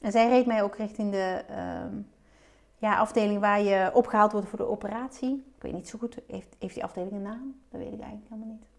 En 0.00 0.12
zij 0.12 0.28
reed 0.28 0.46
mij 0.46 0.62
ook 0.62 0.76
richting 0.76 1.10
de 1.12 1.44
um, 1.84 2.10
ja, 2.78 2.98
afdeling 2.98 3.40
waar 3.40 3.60
je 3.60 3.90
opgehaald 3.94 4.32
wordt 4.32 4.48
voor 4.48 4.58
de 4.58 4.68
operatie. 4.68 5.44
Ik 5.56 5.62
weet 5.62 5.72
niet 5.72 5.88
zo 5.88 5.98
goed, 5.98 6.18
heeft, 6.26 6.56
heeft 6.58 6.74
die 6.74 6.84
afdeling 6.84 7.12
een 7.12 7.22
naam? 7.22 7.60
Dat 7.68 7.80
weet 7.80 7.92
ik 7.92 8.00
eigenlijk 8.00 8.28
helemaal 8.28 8.54
niet. 8.54 8.69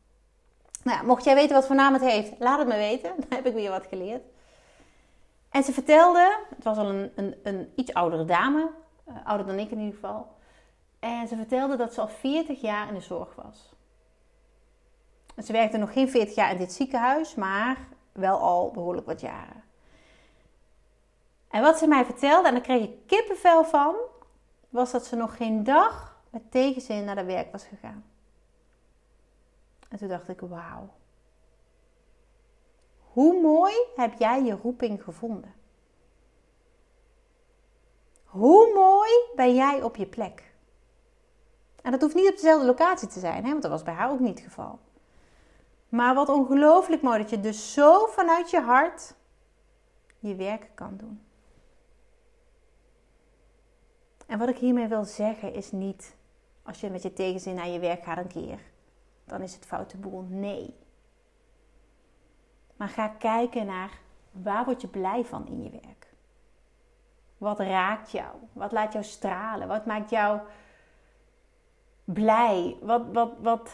Nou 0.84 1.06
mocht 1.06 1.24
jij 1.24 1.36
weten 1.36 1.56
wat 1.56 1.66
voor 1.66 1.76
naam 1.76 1.94
het 1.94 2.02
heeft, 2.02 2.32
laat 2.40 2.60
het 2.60 2.68
me 2.68 2.76
weten. 2.76 3.14
Dan 3.18 3.26
heb 3.30 3.46
ik 3.46 3.54
weer 3.54 3.70
wat 3.70 3.86
geleerd. 3.90 4.24
En 5.50 5.64
ze 5.64 5.74
vertelde, 5.74 6.38
het 6.56 6.64
was 6.64 6.78
al 6.78 6.90
een, 6.90 7.12
een, 7.16 7.36
een 7.44 7.72
iets 7.76 7.94
oudere 7.94 8.26
dame, 8.26 8.70
uh, 9.08 9.16
ouder 9.24 9.46
dan 9.46 9.60
ik 9.60 9.72
in 9.72 9.80
ieder 9.80 9.94
geval. 9.94 10.28
En 11.00 11.28
ze 11.28 11.36
vertelde 11.36 11.76
dat 11.76 11.94
ze 11.94 12.02
al 12.02 12.08
40 12.08 12.62
jaar 12.62 12.88
in 12.88 12.94
de 12.94 13.02
zorg 13.02 13.36
was. 13.36 13.74
En 15.36 15.44
ze 15.44 15.52
werkte 15.52 15.78
nog 15.78 15.94
geen 15.94 16.10
40 16.10 16.36
jaar 16.36 16.52
in 16.52 16.58
dit 16.58 16.74
ziekenhuis, 16.74 17.36
maar 17.36 17.78
wel 18.12 18.40
al 18.40 18.72
behoorlijk 18.72 19.08
wat 19.08 19.22
jaren. 19.22 19.64
En 21.50 21.62
wat 21.62 21.78
ze 21.78 21.88
mij 21.88 22.06
vertelde, 22.06 22.48
en 22.48 22.54
daar 22.54 22.64
kreeg 22.64 22.84
ik 22.84 23.08
kippenvel 23.08 23.64
van, 23.64 23.96
was 24.70 24.92
dat 24.92 25.06
ze 25.06 25.16
nog 25.16 25.38
geen 25.38 25.64
dag 25.64 26.20
met 26.30 26.52
tegenzin 26.52 27.04
naar 27.06 27.16
de 27.16 27.24
werk 27.24 27.52
was 27.52 27.64
gegaan. 27.64 28.11
En 29.92 29.98
toen 29.98 30.08
dacht 30.08 30.30
ik, 30.30 30.40
wauw. 30.40 30.90
Hoe 33.00 33.42
mooi 33.42 33.74
heb 33.96 34.20
jij 34.20 34.44
je 34.44 34.56
roeping 34.56 35.04
gevonden? 35.04 35.54
Hoe 38.24 38.74
mooi 38.74 39.12
ben 39.36 39.56
jij 39.56 39.84
op 39.84 39.96
je 39.96 40.06
plek? 40.06 40.54
En 41.82 41.92
dat 41.92 42.02
hoeft 42.02 42.16
niet 42.16 42.30
op 42.30 42.36
dezelfde 42.36 42.66
locatie 42.66 43.08
te 43.08 43.20
zijn, 43.20 43.44
hè? 43.44 43.50
want 43.50 43.62
dat 43.62 43.72
was 43.72 43.84
bij 43.84 43.94
haar 43.94 44.12
ook 44.12 44.20
niet 44.20 44.40
het 44.40 44.48
geval. 44.48 44.80
Maar 45.90 46.16
wat 46.16 46.30
ongelooflijk 46.30 47.02
mooi 47.02 47.20
dat 47.20 47.30
je 47.30 47.40
dus 47.40 47.74
zo 47.74 48.06
vanuit 48.06 48.50
je 48.50 48.60
hart 48.60 49.16
je 50.20 50.36
werk 50.36 50.70
kan 50.76 50.98
doen. 50.98 51.22
En 54.28 54.40
wat 54.40 54.50
ik 54.50 54.58
hiermee 54.58 54.88
wil 54.88 55.06
zeggen 55.06 55.54
is 55.54 55.72
niet 55.72 56.16
als 56.64 56.80
je 56.80 56.90
met 56.90 57.02
je 57.02 57.14
tegenzin 57.14 57.56
naar 57.56 57.68
je 57.68 57.80
werk 57.80 58.04
gaat 58.04 58.18
een 58.18 58.28
keer, 58.28 58.71
dan 59.32 59.42
is 59.42 59.54
het 59.54 59.66
foute 59.66 59.98
boel. 59.98 60.26
Nee. 60.30 60.76
Maar 62.76 62.90
ga 62.90 63.08
kijken 63.08 63.66
naar 63.66 64.00
waar 64.32 64.66
word 64.66 64.82
je 64.82 64.88
blij 64.88 65.26
van 65.26 65.48
in 65.48 65.64
je 65.64 65.70
werk? 65.70 66.08
Wat 67.38 67.60
raakt 67.60 68.12
jou? 68.12 68.36
Wat 68.54 68.72
laat 68.72 68.94
jou 68.94 69.06
stralen? 69.06 69.68
Wat 69.68 69.86
maakt 69.86 70.10
jou 70.10 70.40
blij? 72.04 72.78
Wat, 72.82 73.02
wat, 73.12 73.32
wat... 73.40 73.70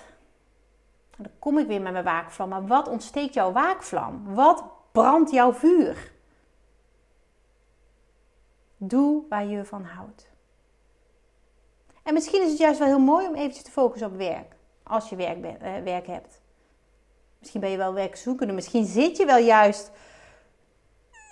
Dan 1.18 1.32
kom 1.40 1.58
ik 1.58 1.68
weer 1.68 1.82
met 1.82 1.92
mijn 1.92 2.04
waakvlam. 2.04 2.50
Maar 2.50 2.68
wat 2.68 2.88
ontsteekt 2.88 3.34
jouw 3.34 3.52
waakvlam? 3.52 4.34
Wat 4.36 4.64
brandt 4.92 5.32
jouw 5.32 5.54
vuur? 5.54 6.12
Doe 8.78 9.24
waar 9.30 9.46
je 9.46 9.66
van 9.66 9.84
houdt. 9.84 10.30
En 12.04 12.14
misschien 12.14 12.42
is 12.42 12.50
het 12.50 12.58
juist 12.58 12.80
wel 12.80 12.88
heel 12.88 13.00
mooi 13.00 13.28
om 13.28 13.36
eventjes 13.36 13.64
te 13.64 13.72
focussen 13.72 14.08
op 14.08 14.18
werk. 14.18 14.57
Als 14.88 15.10
je 15.10 15.16
werk, 15.16 15.44
eh, 15.44 15.72
werk 15.84 16.08
hebt. 16.08 16.42
Misschien 17.40 17.62
ben 17.62 17.70
je 17.70 17.78
wel 17.78 17.94
werkzoekende. 17.94 18.54
Misschien 18.54 18.86
zit 18.86 19.18
je 19.18 19.26
wel 19.26 19.38
juist 19.38 19.92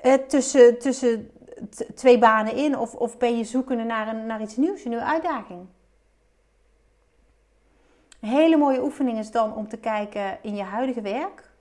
eh, 0.02 0.14
tussen, 0.14 0.80
tussen 0.80 1.32
twee 1.96 2.18
banen 2.18 2.56
in. 2.56 2.78
Of, 2.78 2.94
of 2.94 3.18
ben 3.18 3.38
je 3.38 3.44
zoekende 3.44 3.84
naar, 3.84 4.08
een, 4.08 4.26
naar 4.26 4.42
iets 4.42 4.56
nieuws, 4.56 4.84
een 4.84 4.90
nieuwe 4.90 5.06
uitdaging. 5.06 5.68
Een 8.22 8.30
hele 8.30 8.58
mooie 8.58 8.84
oefening 8.84 9.18
is 9.18 9.32
dan 9.32 9.56
om 9.56 9.68
te 9.68 9.78
kijken 9.78 10.38
in 10.42 10.56
je 10.56 10.64
huidige 10.64 11.02
werk. 11.02 11.54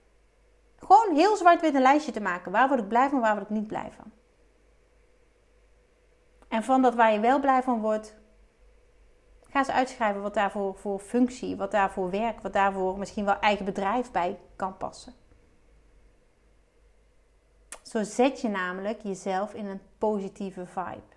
Gewoon 0.77 1.15
heel 1.15 1.35
zwart-wit 1.35 1.75
een 1.75 1.81
lijstje 1.81 2.11
te 2.11 2.21
maken. 2.21 2.51
Waar 2.51 2.67
word 2.67 2.79
ik 2.79 2.87
blij 2.87 3.09
van, 3.09 3.19
waar 3.19 3.35
word 3.35 3.49
ik 3.49 3.55
niet 3.55 3.67
blij 3.67 3.91
van. 3.95 4.11
En 6.47 6.63
van 6.63 6.81
dat 6.81 6.95
waar 6.95 7.13
je 7.13 7.19
wel 7.19 7.39
blij 7.39 7.63
van 7.63 7.81
wordt, 7.81 8.15
Ga 9.55 9.61
eens 9.61 9.71
uitschrijven 9.71 10.21
wat 10.21 10.33
daarvoor 10.33 10.75
voor 10.75 10.99
functie, 10.99 11.55
wat 11.55 11.71
daarvoor 11.71 12.09
werk, 12.09 12.41
wat 12.41 12.53
daarvoor 12.53 12.97
misschien 12.97 13.25
wel 13.25 13.39
eigen 13.39 13.65
bedrijf 13.65 14.11
bij 14.11 14.39
kan 14.55 14.77
passen. 14.77 15.13
Zo 17.83 18.03
zet 18.03 18.41
je 18.41 18.47
namelijk 18.47 19.01
jezelf 19.01 19.53
in 19.53 19.65
een 19.65 19.81
positieve 19.97 20.65
vibe, 20.65 21.15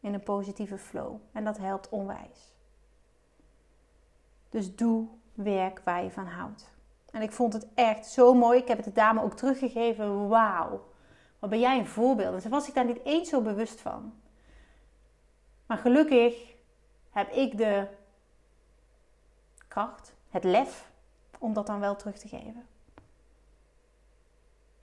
in 0.00 0.14
een 0.14 0.22
positieve 0.22 0.78
flow. 0.78 1.16
En 1.32 1.44
dat 1.44 1.58
helpt 1.58 1.88
onwijs. 1.88 2.54
Dus 4.48 4.76
doe 4.76 5.08
werk 5.34 5.80
waar 5.84 6.02
je 6.02 6.10
van 6.10 6.26
houdt. 6.26 6.70
En 7.10 7.22
ik 7.22 7.32
vond 7.32 7.52
het 7.52 7.66
echt 7.74 8.06
zo 8.06 8.34
mooi. 8.34 8.58
Ik 8.58 8.68
heb 8.68 8.76
het 8.76 8.86
de 8.86 8.92
dame 8.92 9.22
ook 9.22 9.34
teruggegeven. 9.34 10.28
Wauw, 10.28 10.84
wat 11.38 11.50
ben 11.50 11.60
jij 11.60 11.78
een 11.78 11.86
voorbeeld. 11.86 12.34
En 12.34 12.40
ze 12.40 12.48
was 12.48 12.68
ik 12.68 12.74
daar 12.74 12.84
niet 12.84 13.04
eens 13.04 13.28
zo 13.28 13.40
bewust 13.40 13.80
van. 13.80 14.14
Maar 15.66 15.78
gelukkig 15.78 16.54
heb 17.16 17.32
ik 17.32 17.56
de 17.56 17.86
kracht, 19.68 20.14
het 20.28 20.44
lef 20.44 20.90
om 21.38 21.52
dat 21.52 21.66
dan 21.66 21.80
wel 21.80 21.96
terug 21.96 22.18
te 22.18 22.28
geven. 22.28 22.66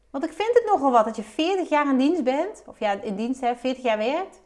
Want 0.10 0.24
ik 0.24 0.34
vind 0.34 0.54
het 0.54 0.66
nogal 0.66 0.92
wat 0.92 1.06
dat 1.06 1.16
je 1.16 1.24
40 1.24 1.70
jaar 1.70 1.90
in 1.90 1.98
dienst 1.98 2.24
bent, 2.24 2.64
of 2.66 2.80
ja, 2.80 2.92
in 2.92 3.16
dienst 3.16 3.42
hebt, 3.42 3.60
40 3.60 3.84
jaar 3.84 3.98
werkt, 3.98 4.42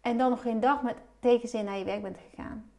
en 0.00 0.18
dan 0.18 0.30
nog 0.30 0.42
geen 0.42 0.60
dag 0.60 0.82
met 0.82 0.96
tegenzin 1.18 1.64
naar 1.64 1.78
je 1.78 1.84
werk 1.84 2.02
bent 2.02 2.18
gegaan. 2.30 2.70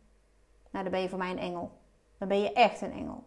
Nou, 0.69 0.83
dan 0.83 0.93
ben 0.93 1.01
je 1.01 1.09
voor 1.09 1.17
mij 1.17 1.31
een 1.31 1.39
engel. 1.39 1.71
Dan 2.17 2.27
ben 2.27 2.39
je 2.39 2.53
echt 2.53 2.81
een 2.81 2.91
engel. 2.91 3.23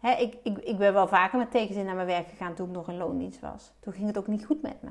ik, 0.00 0.38
ik, 0.42 0.58
ik 0.58 0.78
ben 0.78 0.92
wel 0.92 1.08
vaker 1.08 1.38
met 1.38 1.50
tegenzin 1.50 1.84
naar 1.84 1.94
mijn 1.94 2.06
werk 2.06 2.28
gegaan 2.28 2.54
toen 2.54 2.68
ik 2.68 2.74
nog 2.74 2.88
in 2.88 2.96
loondienst 2.96 3.40
was. 3.40 3.72
Toen 3.80 3.92
ging 3.92 4.06
het 4.06 4.18
ook 4.18 4.26
niet 4.26 4.46
goed 4.46 4.62
met 4.62 4.82
me. 4.82 4.90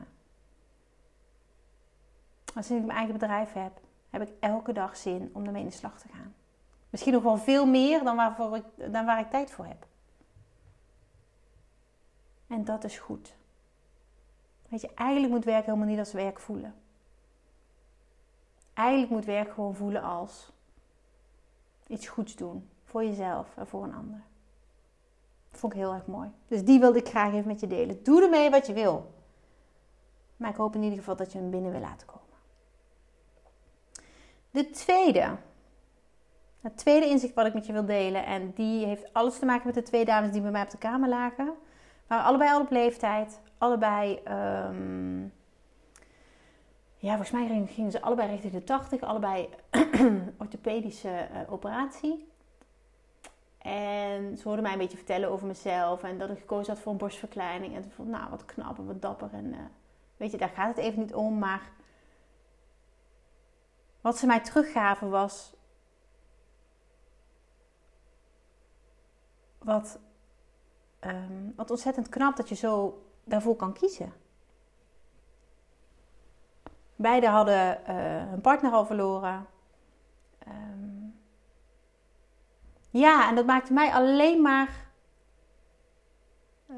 Als 2.56 2.72
ik 2.72 2.86
mijn 2.86 2.98
eigen 2.98 3.14
bedrijf 3.14 3.54
heb, 3.54 3.84
heb 4.20 4.28
ik 4.28 4.34
elke 4.40 4.74
dag 4.74 4.98
zin 4.98 5.30
om 5.34 5.46
ermee 5.46 5.62
in 5.62 5.68
de 5.68 5.74
slag 5.74 6.00
te 6.00 6.08
gaan. 6.08 6.36
Misschien 6.90 7.14
nog 7.14 7.24
wel 7.24 7.38
veel 7.38 7.66
meer 7.66 8.04
dan, 8.04 8.16
waarvoor 8.16 8.56
ik, 8.56 8.64
dan 8.92 9.06
waar 9.06 9.20
ik 9.20 9.30
tijd 9.30 9.52
voor 9.52 9.66
heb. 9.66 9.88
En 12.48 12.66
dat 12.66 12.84
is 12.84 13.00
goed. 13.00 13.36
Weet 14.68 14.82
je, 14.82 14.94
eigenlijk 14.94 15.34
moet 15.34 15.44
werk 15.44 15.66
helemaal 15.66 15.88
niet 15.88 16.00
als 16.00 16.12
werk 16.12 16.40
voelen. 16.40 16.76
Eigenlijk 18.74 19.12
moet 19.12 19.26
werk 19.26 19.54
gewoon 19.54 19.76
voelen 19.76 20.02
als 20.02 20.52
iets 21.88 22.08
goeds 22.08 22.36
doen. 22.36 22.70
Voor 22.84 23.04
jezelf 23.04 23.58
en 23.58 23.68
voor 23.68 23.84
een 23.84 23.94
ander. 23.94 24.22
Dat 25.50 25.60
vond 25.60 25.74
ik 25.74 25.80
heel 25.80 25.94
erg 25.94 26.06
mooi. 26.06 26.30
Dus 26.48 26.64
die 26.64 26.80
wilde 26.80 27.00
ik 27.00 27.08
graag 27.08 27.34
even 27.34 27.48
met 27.48 27.60
je 27.60 27.68
delen. 27.68 28.04
Doe 28.04 28.24
ermee 28.24 28.50
wat 28.50 28.68
je 28.68 28.74
wil. 28.74 29.14
Maar 30.38 30.50
ik 30.50 30.56
hoop 30.56 30.76
in 30.76 30.84
ieder 30.84 30.98
geval 30.98 31.16
dat 31.16 31.32
je 31.32 31.38
hem 31.38 31.50
binnen 31.50 31.72
wil 31.72 31.80
laten 31.80 32.08
komen. 32.08 32.25
De 34.56 34.70
tweede. 34.70 35.36
Het 36.62 36.78
tweede 36.78 37.06
inzicht 37.06 37.34
wat 37.34 37.46
ik 37.46 37.54
met 37.54 37.66
je 37.66 37.74
wil 37.74 37.86
delen. 37.86 38.26
En 38.26 38.52
die 38.54 38.86
heeft 38.86 39.14
alles 39.14 39.40
te 39.40 39.46
maken 39.46 39.66
met 39.66 39.76
de 39.76 39.82
twee 39.82 40.06
dames 40.06 40.32
die 40.32 40.42
bij 40.42 40.52
mij 40.52 40.62
op 40.62 40.70
de 40.70 40.78
kamer 40.78 41.10
lagen. 41.10 41.54
Waren 42.08 42.26
allebei 42.26 42.52
al 42.52 42.62
op 42.62 42.70
leeftijd. 42.70 43.40
Allebei... 43.58 44.22
Um, 44.70 45.34
ja, 46.98 47.10
volgens 47.10 47.32
mij 47.32 47.66
gingen 47.68 47.92
ze 47.92 48.02
allebei 48.02 48.30
richting 48.30 48.54
de 48.54 48.64
80. 48.64 49.02
Allebei 49.02 49.50
orthopedische 50.38 51.10
uh, 51.10 51.52
operatie. 51.54 52.28
En 53.58 54.38
ze 54.38 54.44
hoorden 54.44 54.64
mij 54.64 54.74
een 54.74 54.80
beetje 54.80 54.98
vertellen 54.98 55.30
over 55.30 55.48
mezelf. 55.48 56.04
En 56.04 56.18
dat 56.18 56.30
ik 56.30 56.40
gekozen 56.40 56.74
had 56.74 56.82
voor 56.82 56.92
een 56.92 56.98
borstverkleining. 56.98 57.76
En 57.76 57.82
toen 57.82 57.92
vond 57.92 58.10
nou, 58.10 58.30
wat 58.30 58.46
knap 58.46 58.78
wat 58.78 59.02
dapper. 59.02 59.30
En 59.34 59.46
uh, 59.46 59.58
weet 60.18 60.32
je, 60.32 60.38
daar 60.38 60.50
gaat 60.56 60.76
het 60.76 60.86
even 60.86 61.00
niet 61.00 61.14
om. 61.14 61.38
Maar 61.38 61.72
wat 64.06 64.18
ze 64.18 64.26
mij 64.26 64.40
teruggaven 64.40 65.10
was. 65.10 65.54
Wat, 69.58 70.00
ehm, 71.00 71.52
wat 71.56 71.72
ontzettend 71.72 72.10
knap 72.10 72.36
dat 72.36 72.50
je 72.50 72.56
zo 72.56 73.04
daarvoor 73.24 73.56
kan 73.56 73.74
kiezen. 73.74 74.14
Beiden 76.96 77.30
hadden 77.30 77.86
eh, 77.86 78.30
hun 78.30 78.42
partner 78.42 78.72
al 78.72 78.86
verloren. 78.86 79.48
Ehm, 80.40 81.08
ja, 82.90 83.30
en 83.30 83.36
dat 83.36 83.46
maakte 83.46 83.74
mij 83.74 83.94
alleen 83.94 84.42
maar 84.42 84.90
eh, 86.68 86.76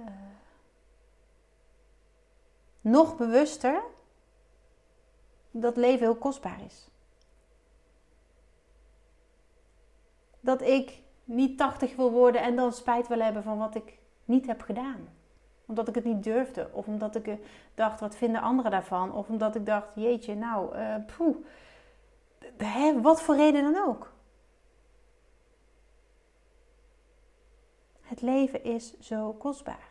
nog 2.82 3.18
bewuster 3.18 3.82
dat 5.52 5.78
leven 5.78 6.06
heel 6.06 6.18
kostbaar 6.18 6.62
is. 6.62 6.90
Dat 10.40 10.62
ik 10.62 11.02
niet 11.24 11.58
80 11.58 11.96
wil 11.96 12.12
worden 12.12 12.42
en 12.42 12.56
dan 12.56 12.74
spijt 12.74 13.08
wil 13.08 13.20
hebben 13.20 13.44
van 13.44 13.58
wat 13.58 13.76
ik 13.76 13.98
niet 14.26 14.48
heb 14.48 14.62
gedaan. 14.62 15.10
Omdat 15.66 15.88
ik 15.88 15.96
het 15.96 16.04
niet 16.04 16.24
durfde. 16.24 16.70
Of 16.72 16.88
omdat 16.88 17.16
ik 17.16 17.38
dacht, 17.76 18.00
wat 18.00 18.16
vinden 18.16 18.42
anderen 18.42 18.72
daarvan? 18.72 19.14
Of 19.14 19.28
omdat 19.28 19.56
ik 19.56 19.66
dacht, 19.66 19.88
jeetje, 19.96 20.36
nou, 20.36 20.78
uh, 20.78 20.96
poeh. 21.18 21.36
Hè, 22.58 23.02
wat 23.02 23.22
voor 23.22 23.36
reden 23.36 23.74
dan 23.74 23.88
ook. 23.88 24.12
Het 28.02 28.22
leven 28.22 28.64
is 28.64 29.00
zo 29.00 29.34
kostbaar. 29.34 29.90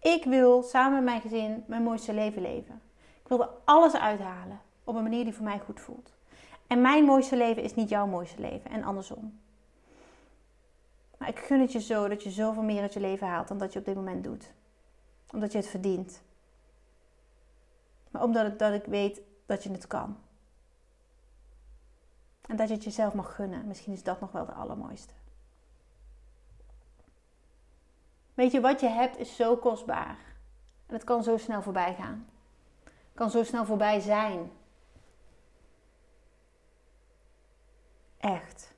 Ik 0.00 0.24
wil 0.24 0.62
samen 0.62 0.94
met 0.94 1.04
mijn 1.04 1.20
gezin 1.20 1.64
mijn 1.66 1.82
mooiste 1.82 2.12
leven 2.12 2.42
leven. 2.42 2.82
Ik 3.22 3.28
wil 3.28 3.42
er 3.42 3.50
alles 3.64 3.94
uithalen 3.94 4.60
op 4.84 4.94
een 4.94 5.02
manier 5.02 5.24
die 5.24 5.34
voor 5.34 5.44
mij 5.44 5.58
goed 5.58 5.80
voelt. 5.80 6.12
En 6.70 6.80
mijn 6.80 7.04
mooiste 7.04 7.36
leven 7.36 7.62
is 7.62 7.74
niet 7.74 7.88
jouw 7.88 8.06
mooiste 8.06 8.40
leven 8.40 8.70
en 8.70 8.82
andersom. 8.82 9.40
Maar 11.18 11.28
ik 11.28 11.38
gun 11.38 11.60
het 11.60 11.72
je 11.72 11.80
zo 11.80 12.08
dat 12.08 12.22
je 12.22 12.30
zoveel 12.30 12.62
meer 12.62 12.82
uit 12.82 12.92
je 12.92 13.00
leven 13.00 13.26
haalt 13.26 13.48
dan 13.48 13.58
dat 13.58 13.72
je 13.72 13.78
op 13.78 13.84
dit 13.84 13.94
moment 13.94 14.24
doet. 14.24 14.52
Omdat 15.32 15.52
je 15.52 15.58
het 15.58 15.66
verdient. 15.66 16.22
Maar 18.10 18.22
omdat 18.22 18.44
het, 18.44 18.58
dat 18.58 18.72
ik 18.72 18.84
weet 18.84 19.20
dat 19.46 19.62
je 19.62 19.70
het 19.70 19.86
kan. 19.86 20.16
En 22.46 22.56
dat 22.56 22.68
je 22.68 22.74
het 22.74 22.84
jezelf 22.84 23.14
mag 23.14 23.34
gunnen. 23.34 23.66
Misschien 23.66 23.92
is 23.92 24.02
dat 24.02 24.20
nog 24.20 24.32
wel 24.32 24.46
de 24.46 24.52
allermooiste. 24.52 25.12
Weet 28.34 28.52
je, 28.52 28.60
wat 28.60 28.80
je 28.80 28.88
hebt 28.88 29.18
is 29.18 29.36
zo 29.36 29.56
kostbaar. 29.56 30.18
En 30.86 30.94
het 30.94 31.04
kan 31.04 31.22
zo 31.22 31.36
snel 31.36 31.62
voorbij 31.62 31.94
gaan. 31.94 32.28
Het 32.84 33.14
kan 33.14 33.30
zo 33.30 33.44
snel 33.44 33.64
voorbij 33.64 34.00
zijn. 34.00 34.50
Echt. 38.20 38.74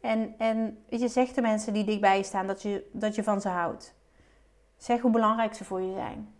En, 0.00 0.34
en 0.38 0.84
weet 0.88 1.00
je, 1.00 1.08
zeg 1.08 1.32
de 1.32 1.40
mensen 1.40 1.72
die 1.72 1.84
dichtbij 1.84 2.16
je 2.16 2.22
staan 2.22 2.46
dat 2.46 2.62
je, 2.62 2.90
dat 2.92 3.14
je 3.14 3.22
van 3.22 3.40
ze 3.40 3.48
houdt. 3.48 3.94
Zeg 4.76 5.00
hoe 5.00 5.10
belangrijk 5.10 5.54
ze 5.54 5.64
voor 5.64 5.80
je 5.80 5.94
zijn. 5.94 6.34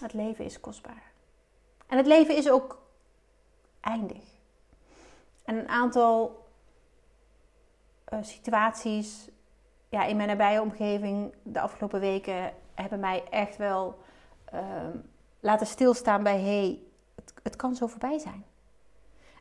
Het 0.00 0.12
leven 0.12 0.44
is 0.44 0.60
kostbaar. 0.60 1.02
En 1.86 1.96
het 1.96 2.06
leven 2.06 2.36
is 2.36 2.50
ook 2.50 2.82
eindig. 3.80 4.24
En 5.44 5.56
een 5.56 5.68
aantal 5.68 6.46
uh, 8.12 8.18
situaties 8.22 9.28
ja, 9.88 10.04
in 10.04 10.16
mijn 10.16 10.28
nabije 10.28 10.60
omgeving 10.60 11.34
de 11.42 11.60
afgelopen 11.60 12.00
weken 12.00 12.52
hebben 12.74 13.00
mij 13.00 13.24
echt 13.30 13.56
wel 13.56 13.98
uh, 14.54 14.60
laten 15.40 15.66
stilstaan 15.66 16.22
bij: 16.22 16.40
hé, 16.40 16.60
hey, 16.60 16.82
het, 17.14 17.34
het 17.42 17.56
kan 17.56 17.74
zo 17.74 17.86
voorbij 17.86 18.18
zijn. 18.18 18.44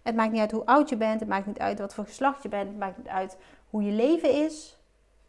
Het 0.01 0.15
maakt 0.15 0.31
niet 0.31 0.41
uit 0.41 0.51
hoe 0.51 0.65
oud 0.65 0.89
je 0.89 0.97
bent, 0.97 1.19
het 1.19 1.29
maakt 1.29 1.45
niet 1.45 1.59
uit 1.59 1.79
wat 1.79 1.93
voor 1.93 2.05
geslacht 2.05 2.43
je 2.43 2.49
bent, 2.49 2.67
het 2.67 2.77
maakt 2.77 2.97
niet 2.97 3.07
uit 3.07 3.37
hoe 3.69 3.83
je 3.83 3.91
leven 3.91 4.45
is. 4.45 4.77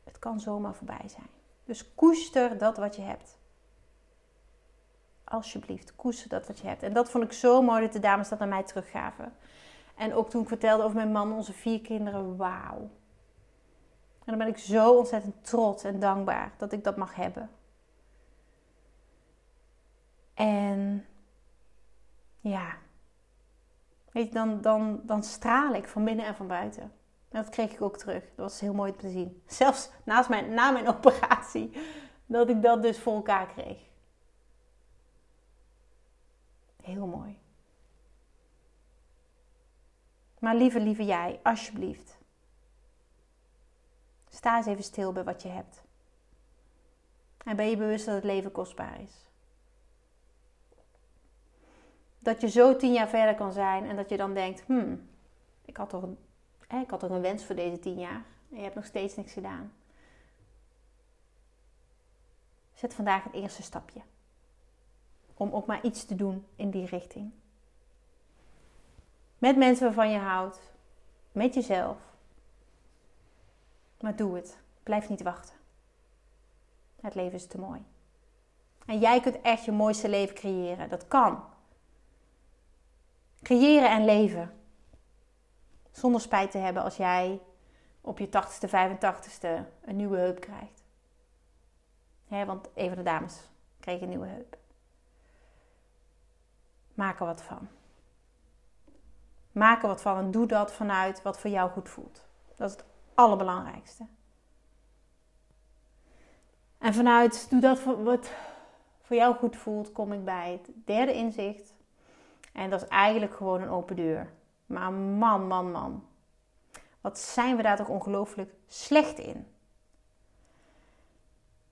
Het 0.04 0.18
kan 0.18 0.40
zomaar 0.40 0.74
voorbij 0.74 1.08
zijn. 1.08 1.28
Dus 1.64 1.94
koester 1.94 2.58
dat 2.58 2.76
wat 2.76 2.96
je 2.96 3.02
hebt. 3.02 3.38
Alsjeblieft, 5.24 5.96
koester 5.96 6.28
dat 6.28 6.46
wat 6.46 6.58
je 6.58 6.66
hebt. 6.66 6.82
En 6.82 6.92
dat 6.92 7.10
vond 7.10 7.24
ik 7.24 7.32
zo 7.32 7.62
mooi 7.62 7.82
dat 7.82 7.92
de 7.92 7.98
dames 7.98 8.28
dat 8.28 8.38
naar 8.38 8.48
mij 8.48 8.62
teruggaven. 8.62 9.32
En 9.96 10.14
ook 10.14 10.30
toen 10.30 10.42
ik 10.42 10.48
vertelde 10.48 10.82
over 10.82 10.96
mijn 10.96 11.12
man, 11.12 11.32
onze 11.32 11.52
vier 11.52 11.80
kinderen, 11.80 12.36
wauw. 12.36 12.90
En 14.24 14.36
dan 14.36 14.38
ben 14.38 14.46
ik 14.46 14.58
zo 14.58 14.96
ontzettend 14.96 15.44
trots 15.44 15.84
en 15.84 16.00
dankbaar 16.00 16.52
dat 16.56 16.72
ik 16.72 16.84
dat 16.84 16.96
mag 16.96 17.14
hebben. 17.14 17.50
En 20.34 21.06
ja, 22.40 22.76
Weet 24.10 24.26
je, 24.26 24.32
dan, 24.32 24.60
dan, 24.60 25.00
dan 25.04 25.22
straal 25.22 25.74
ik 25.74 25.88
van 25.88 26.04
binnen 26.04 26.26
en 26.26 26.34
van 26.34 26.46
buiten. 26.46 26.82
En 26.82 27.42
dat 27.42 27.48
kreeg 27.48 27.72
ik 27.72 27.82
ook 27.82 27.96
terug. 27.96 28.24
Dat 28.24 28.36
was 28.36 28.60
heel 28.60 28.74
mooi 28.74 28.96
te 28.96 29.10
zien. 29.10 29.42
Zelfs 29.46 29.90
naast 30.04 30.28
mijn, 30.28 30.54
na 30.54 30.70
mijn 30.70 30.88
operatie. 30.88 31.72
Dat 32.26 32.48
ik 32.48 32.62
dat 32.62 32.82
dus 32.82 32.98
voor 32.98 33.14
elkaar 33.14 33.46
kreeg. 33.46 33.78
Heel 36.82 37.06
mooi. 37.06 37.38
Maar 40.38 40.54
lieve, 40.54 40.80
lieve 40.80 41.04
jij, 41.04 41.40
alsjeblieft. 41.42 42.18
Sta 44.28 44.56
eens 44.56 44.66
even 44.66 44.84
stil 44.84 45.12
bij 45.12 45.24
wat 45.24 45.42
je 45.42 45.48
hebt. 45.48 45.82
En 47.44 47.56
ben 47.56 47.66
je 47.66 47.76
bewust 47.76 48.06
dat 48.06 48.14
het 48.14 48.24
leven 48.24 48.52
kostbaar 48.52 49.00
is 49.00 49.29
dat 52.22 52.40
je 52.40 52.48
zo 52.48 52.76
tien 52.76 52.92
jaar 52.92 53.08
verder 53.08 53.34
kan 53.34 53.52
zijn 53.52 53.88
en 53.88 53.96
dat 53.96 54.08
je 54.08 54.16
dan 54.16 54.34
denkt, 54.34 54.62
hmm, 54.66 55.08
ik 55.64 55.76
had 55.76 55.90
toch 55.90 56.02
een, 56.02 56.18
ik 56.80 56.90
had 56.90 57.00
toch 57.00 57.10
een 57.10 57.20
wens 57.20 57.44
voor 57.44 57.54
deze 57.54 57.78
tien 57.78 57.98
jaar 57.98 58.24
en 58.50 58.56
je 58.56 58.62
hebt 58.62 58.74
nog 58.74 58.84
steeds 58.84 59.16
niks 59.16 59.32
gedaan. 59.32 59.72
Zet 62.74 62.94
vandaag 62.94 63.24
het 63.24 63.32
eerste 63.32 63.62
stapje. 63.62 64.00
Om 65.34 65.52
ook 65.52 65.66
maar 65.66 65.84
iets 65.84 66.04
te 66.04 66.14
doen 66.14 66.46
in 66.56 66.70
die 66.70 66.86
richting. 66.86 67.30
Met 69.38 69.56
mensen 69.56 69.84
waarvan 69.84 70.10
je 70.10 70.18
houdt. 70.18 70.60
Met 71.32 71.54
jezelf. 71.54 71.96
Maar 74.00 74.16
doe 74.16 74.36
het. 74.36 74.58
Blijf 74.82 75.08
niet 75.08 75.22
wachten. 75.22 75.54
Het 77.00 77.14
leven 77.14 77.34
is 77.34 77.46
te 77.46 77.58
mooi. 77.58 77.84
En 78.86 78.98
jij 78.98 79.20
kunt 79.20 79.40
echt 79.40 79.64
je 79.64 79.72
mooiste 79.72 80.08
leven 80.08 80.34
creëren. 80.34 80.88
Dat 80.88 81.08
kan. 81.08 81.44
Creëren 83.42 83.90
en 83.90 84.04
leven. 84.04 84.60
Zonder 85.90 86.20
spijt 86.20 86.50
te 86.50 86.58
hebben 86.58 86.82
als 86.82 86.96
jij 86.96 87.40
op 88.00 88.18
je 88.18 88.26
80ste, 88.26 88.68
85ste 88.68 89.66
een 89.80 89.96
nieuwe 89.96 90.18
heup 90.18 90.40
krijgt. 90.40 90.82
want 92.28 92.68
een 92.74 92.88
van 92.88 92.96
de 92.96 93.02
dames 93.02 93.48
kreeg 93.80 94.00
een 94.00 94.08
nieuwe 94.08 94.26
heup. 94.26 94.58
Maak 96.94 97.20
er 97.20 97.26
wat 97.26 97.42
van. 97.42 97.68
Maak 99.52 99.82
er 99.82 99.88
wat 99.88 100.02
van 100.02 100.18
en 100.18 100.30
doe 100.30 100.46
dat 100.46 100.72
vanuit 100.72 101.22
wat 101.22 101.38
voor 101.38 101.50
jou 101.50 101.70
goed 101.70 101.88
voelt. 101.88 102.26
Dat 102.56 102.70
is 102.70 102.76
het 102.76 102.84
allerbelangrijkste. 103.14 104.06
En 106.78 106.94
vanuit 106.94 107.50
doe 107.50 107.60
dat 107.60 107.84
wat 107.84 108.30
voor 109.02 109.16
jou 109.16 109.34
goed 109.34 109.56
voelt, 109.56 109.92
kom 109.92 110.12
ik 110.12 110.24
bij 110.24 110.52
het 110.52 110.70
derde 110.84 111.12
inzicht. 111.14 111.74
En 112.52 112.70
dat 112.70 112.82
is 112.82 112.88
eigenlijk 112.88 113.34
gewoon 113.34 113.62
een 113.62 113.68
open 113.68 113.96
deur. 113.96 114.32
Maar 114.66 114.92
man, 114.92 115.46
man, 115.46 115.70
man. 115.70 116.04
Wat 117.00 117.18
zijn 117.18 117.56
we 117.56 117.62
daar 117.62 117.76
toch 117.76 117.88
ongelooflijk 117.88 118.54
slecht 118.66 119.18
in? 119.18 119.46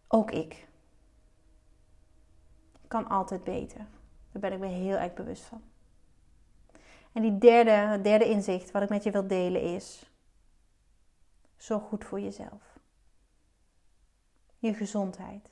Ook 0.08 0.30
ik. 0.30 0.68
Kan 2.86 3.08
altijd 3.08 3.44
beter. 3.44 3.86
Daar 4.32 4.40
ben 4.40 4.52
ik 4.52 4.58
me 4.58 4.66
heel 4.66 4.96
erg 4.96 5.14
bewust 5.14 5.42
van. 5.42 5.62
En 7.12 7.22
die 7.22 7.38
derde, 7.38 8.00
derde 8.02 8.24
inzicht 8.24 8.70
wat 8.70 8.82
ik 8.82 8.88
met 8.88 9.02
je 9.02 9.10
wil 9.10 9.26
delen 9.26 9.62
is: 9.62 10.10
zorg 11.56 11.82
goed 11.82 12.04
voor 12.04 12.20
jezelf. 12.20 12.78
Je 14.58 14.74
gezondheid 14.74 15.50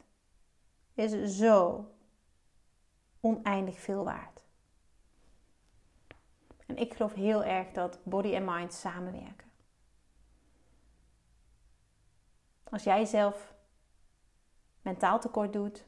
is 0.95 1.37
zo 1.37 1.91
oneindig 3.21 3.81
veel 3.81 4.05
waard. 4.05 4.46
En 6.67 6.77
ik 6.77 6.95
geloof 6.95 7.15
heel 7.15 7.45
erg 7.45 7.71
dat 7.73 7.99
body 8.05 8.35
en 8.35 8.45
mind 8.45 8.73
samenwerken. 8.73 9.51
Als 12.65 12.85
jij 12.85 13.05
zelf 13.05 13.55
mentaal 14.83 15.21
tekort 15.21 15.53
doet, 15.53 15.87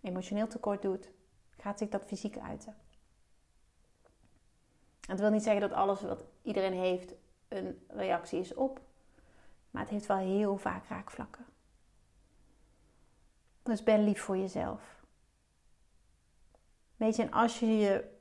emotioneel 0.00 0.48
tekort 0.48 0.82
doet, 0.82 1.10
gaat 1.56 1.78
zich 1.78 1.88
dat 1.88 2.04
fysiek 2.04 2.38
uiten. 2.38 2.76
Het 5.00 5.20
wil 5.20 5.30
niet 5.30 5.42
zeggen 5.42 5.60
dat 5.60 5.72
alles 5.72 6.00
wat 6.00 6.24
iedereen 6.42 6.72
heeft 6.72 7.14
een 7.48 7.84
reactie 7.88 8.40
is 8.40 8.54
op, 8.54 8.80
maar 9.70 9.82
het 9.82 9.90
heeft 9.90 10.06
wel 10.06 10.16
heel 10.16 10.56
vaak 10.56 10.86
raakvlakken. 10.86 11.46
Dus 13.62 13.82
ben 13.82 14.04
lief 14.04 14.20
voor 14.20 14.36
jezelf. 14.36 15.04
Weet 16.96 17.16
je, 17.16 17.22
en 17.22 17.32
als 17.32 17.58
je 17.58 17.66
je 17.66 18.18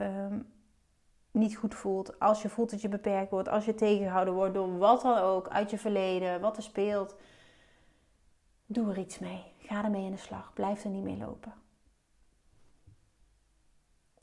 um, 0.00 0.53
niet 1.34 1.56
goed 1.56 1.74
voelt, 1.74 2.20
als 2.20 2.42
je 2.42 2.48
voelt 2.48 2.70
dat 2.70 2.80
je 2.80 2.88
beperkt 2.88 3.30
wordt, 3.30 3.48
als 3.48 3.64
je 3.64 3.74
tegengehouden 3.74 4.34
wordt 4.34 4.54
door 4.54 4.78
wat 4.78 5.02
dan 5.02 5.18
ook 5.18 5.48
uit 5.48 5.70
je 5.70 5.78
verleden, 5.78 6.40
wat 6.40 6.56
er 6.56 6.62
speelt, 6.62 7.14
doe 8.66 8.90
er 8.90 8.98
iets 8.98 9.18
mee. 9.18 9.44
Ga 9.58 9.84
ermee 9.84 10.04
in 10.04 10.10
de 10.10 10.16
slag. 10.16 10.52
Blijf 10.52 10.84
er 10.84 10.90
niet 10.90 11.04
mee 11.04 11.16
lopen. 11.16 11.54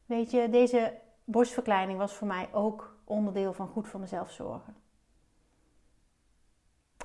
Weet 0.05 0.31
je, 0.31 0.49
deze 0.49 0.99
borstverkleining 1.23 1.97
was 1.97 2.13
voor 2.13 2.27
mij 2.27 2.49
ook 2.53 2.95
onderdeel 3.03 3.53
van 3.53 3.67
goed 3.67 3.87
voor 3.87 3.99
mezelf 3.99 4.31
zorgen. 4.31 4.75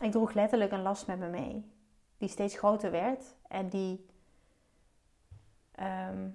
Ik 0.00 0.10
droeg 0.10 0.32
letterlijk 0.32 0.72
een 0.72 0.82
last 0.82 1.06
met 1.06 1.18
me 1.18 1.28
mee, 1.28 1.72
die 2.18 2.28
steeds 2.28 2.58
groter 2.58 2.90
werd 2.90 3.36
en 3.48 3.68
die 3.68 4.06
ehm, 5.70 6.28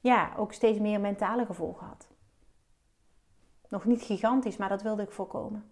ja, 0.00 0.34
ook 0.36 0.52
steeds 0.52 0.78
meer 0.78 1.00
mentale 1.00 1.46
gevolgen 1.46 1.86
had. 1.86 2.08
Nog 3.68 3.84
niet 3.84 4.02
gigantisch, 4.02 4.56
maar 4.56 4.68
dat 4.68 4.82
wilde 4.82 5.02
ik 5.02 5.10
voorkomen. 5.10 5.70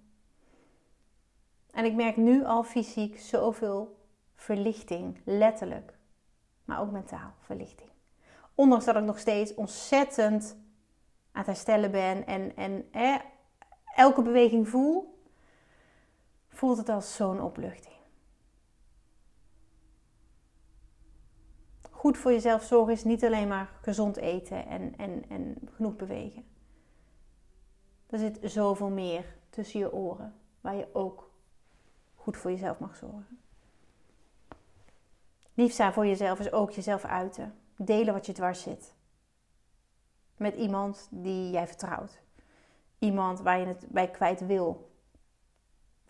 En 1.70 1.84
ik 1.84 1.94
merk 1.94 2.16
nu 2.16 2.44
al 2.44 2.62
fysiek 2.62 3.18
zoveel 3.20 3.96
verlichting, 4.34 5.20
letterlijk, 5.24 5.98
maar 6.64 6.80
ook 6.80 6.90
mentaal 6.90 7.32
verlichting. 7.40 7.90
Ondanks 8.54 8.84
dat 8.84 8.96
ik 8.96 9.02
nog 9.02 9.18
steeds 9.18 9.54
ontzettend 9.54 10.56
aan 11.32 11.42
het 11.42 11.46
herstellen 11.46 11.90
ben 11.90 12.26
en, 12.26 12.56
en 12.56 12.84
elke 13.94 14.22
beweging 14.22 14.68
voel, 14.68 15.20
voelt 16.48 16.78
het 16.78 16.88
als 16.88 17.14
zo'n 17.14 17.40
opluchting. 17.40 17.94
Goed 21.90 22.18
voor 22.18 22.32
jezelf 22.32 22.62
zorgen 22.62 22.92
is 22.92 23.04
niet 23.04 23.24
alleen 23.24 23.48
maar 23.48 23.70
gezond 23.80 24.16
eten 24.16 24.66
en, 24.66 24.94
en, 24.96 25.24
en 25.28 25.56
genoeg 25.74 25.96
bewegen. 25.96 26.44
Er 28.06 28.18
zit 28.18 28.38
zoveel 28.42 28.90
meer 28.90 29.34
tussen 29.50 29.80
je 29.80 29.92
oren 29.92 30.34
waar 30.60 30.74
je 30.74 30.88
ook 30.92 31.30
goed 32.14 32.36
voor 32.36 32.50
jezelf 32.50 32.78
mag 32.78 32.96
zorgen. 32.96 33.40
Lief 35.54 35.72
zijn 35.72 35.92
voor 35.92 36.06
jezelf 36.06 36.38
is 36.38 36.52
ook 36.52 36.70
jezelf 36.70 37.04
uiten. 37.04 37.54
Delen 37.76 38.14
wat 38.14 38.26
je 38.26 38.32
dwars 38.32 38.62
zit. 38.62 38.94
Met 40.36 40.54
iemand 40.54 41.08
die 41.10 41.50
jij 41.50 41.66
vertrouwt. 41.66 42.20
Iemand 42.98 43.40
waar 43.40 43.58
je 43.58 43.66
het 43.66 43.86
bij 43.88 44.10
kwijt 44.10 44.46
wil. 44.46 44.90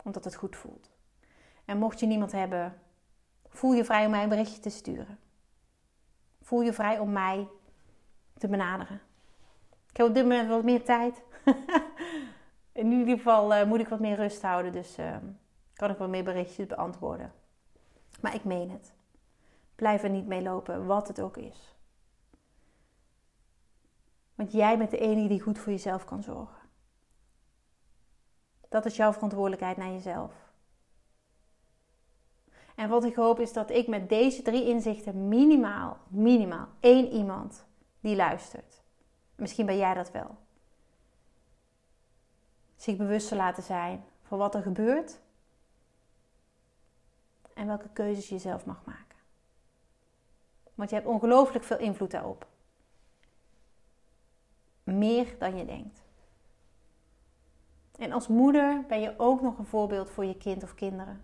Omdat 0.03 0.23
het 0.23 0.35
goed 0.35 0.55
voelt. 0.55 0.91
En 1.65 1.77
mocht 1.77 1.99
je 1.99 2.05
niemand 2.05 2.31
hebben, 2.31 2.81
voel 3.49 3.73
je 3.73 3.85
vrij 3.85 4.05
om 4.05 4.11
mij 4.11 4.23
een 4.23 4.29
berichtje 4.29 4.59
te 4.59 4.69
sturen. 4.69 5.19
Voel 6.41 6.61
je 6.61 6.73
vrij 6.73 6.99
om 6.99 7.11
mij 7.11 7.47
te 8.37 8.47
benaderen. 8.47 9.01
Ik 9.89 9.97
heb 9.97 10.07
op 10.07 10.13
dit 10.13 10.23
moment 10.23 10.49
wat 10.49 10.63
meer 10.63 10.83
tijd. 10.83 11.23
In 12.71 12.91
ieder 12.91 13.17
geval 13.17 13.53
uh, 13.53 13.63
moet 13.63 13.79
ik 13.79 13.87
wat 13.87 13.99
meer 13.99 14.15
rust 14.15 14.41
houden, 14.41 14.71
dus 14.71 14.99
uh, 14.99 15.15
kan 15.73 15.89
ik 15.89 15.97
wat 15.97 16.09
meer 16.09 16.23
berichtjes 16.23 16.67
beantwoorden. 16.67 17.33
Maar 18.21 18.35
ik 18.35 18.43
meen 18.43 18.69
het. 18.69 18.93
Blijf 19.75 20.03
er 20.03 20.09
niet 20.09 20.27
mee 20.27 20.41
lopen, 20.41 20.85
wat 20.85 21.07
het 21.07 21.21
ook 21.21 21.37
is. 21.37 21.75
Want 24.35 24.51
jij 24.51 24.77
bent 24.77 24.91
de 24.91 24.97
enige 24.97 25.27
die 25.27 25.41
goed 25.41 25.59
voor 25.59 25.71
jezelf 25.71 26.05
kan 26.05 26.23
zorgen. 26.23 26.61
Dat 28.69 28.85
is 28.85 28.95
jouw 28.95 29.13
verantwoordelijkheid 29.13 29.77
naar 29.77 29.91
jezelf. 29.91 30.33
En 32.75 32.89
wat 32.89 33.03
ik 33.03 33.15
hoop 33.15 33.39
is 33.39 33.53
dat 33.53 33.69
ik 33.69 33.87
met 33.87 34.09
deze 34.09 34.41
drie 34.41 34.67
inzichten 34.67 35.27
minimaal, 35.27 35.97
minimaal 36.07 36.67
één 36.79 37.07
iemand 37.07 37.65
die 37.99 38.15
luistert. 38.15 38.81
Misschien 39.35 39.65
ben 39.65 39.77
jij 39.77 39.93
dat 39.93 40.11
wel. 40.11 40.37
Zich 42.77 42.97
bewust 42.97 43.27
te 43.27 43.35
laten 43.35 43.63
zijn 43.63 44.03
van 44.23 44.37
wat 44.37 44.55
er 44.55 44.61
gebeurt 44.61 45.19
en 47.53 47.67
welke 47.67 47.89
keuzes 47.93 48.29
je 48.29 48.39
zelf 48.39 48.65
mag 48.65 48.81
maken. 48.85 49.17
Want 50.75 50.89
je 50.89 50.95
hebt 50.95 51.07
ongelooflijk 51.07 51.65
veel 51.65 51.79
invloed 51.79 52.11
daarop. 52.11 52.47
Meer 54.83 55.35
dan 55.39 55.57
je 55.57 55.65
denkt. 55.65 56.01
En 57.97 58.11
als 58.11 58.27
moeder 58.27 58.83
ben 58.87 58.99
je 58.99 59.13
ook 59.17 59.41
nog 59.41 59.57
een 59.57 59.65
voorbeeld 59.65 60.09
voor 60.09 60.25
je 60.25 60.37
kind 60.37 60.63
of 60.63 60.75
kinderen. 60.75 61.23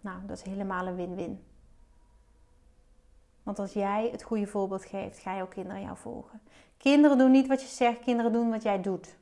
Nou, 0.00 0.26
dat 0.26 0.36
is 0.36 0.42
helemaal 0.42 0.86
een 0.86 0.96
win-win. 0.96 1.44
Want 3.42 3.58
als 3.58 3.72
jij 3.72 4.08
het 4.10 4.22
goede 4.22 4.46
voorbeeld 4.46 4.84
geeft, 4.84 5.18
ga 5.18 5.34
je 5.34 5.42
ook 5.42 5.50
kinderen 5.50 5.82
jou 5.82 5.96
volgen. 5.96 6.40
Kinderen 6.76 7.18
doen 7.18 7.30
niet 7.30 7.46
wat 7.46 7.62
je 7.62 7.68
zegt, 7.68 8.00
kinderen 8.00 8.32
doen 8.32 8.50
wat 8.50 8.62
jij 8.62 8.80
doet. 8.80 9.16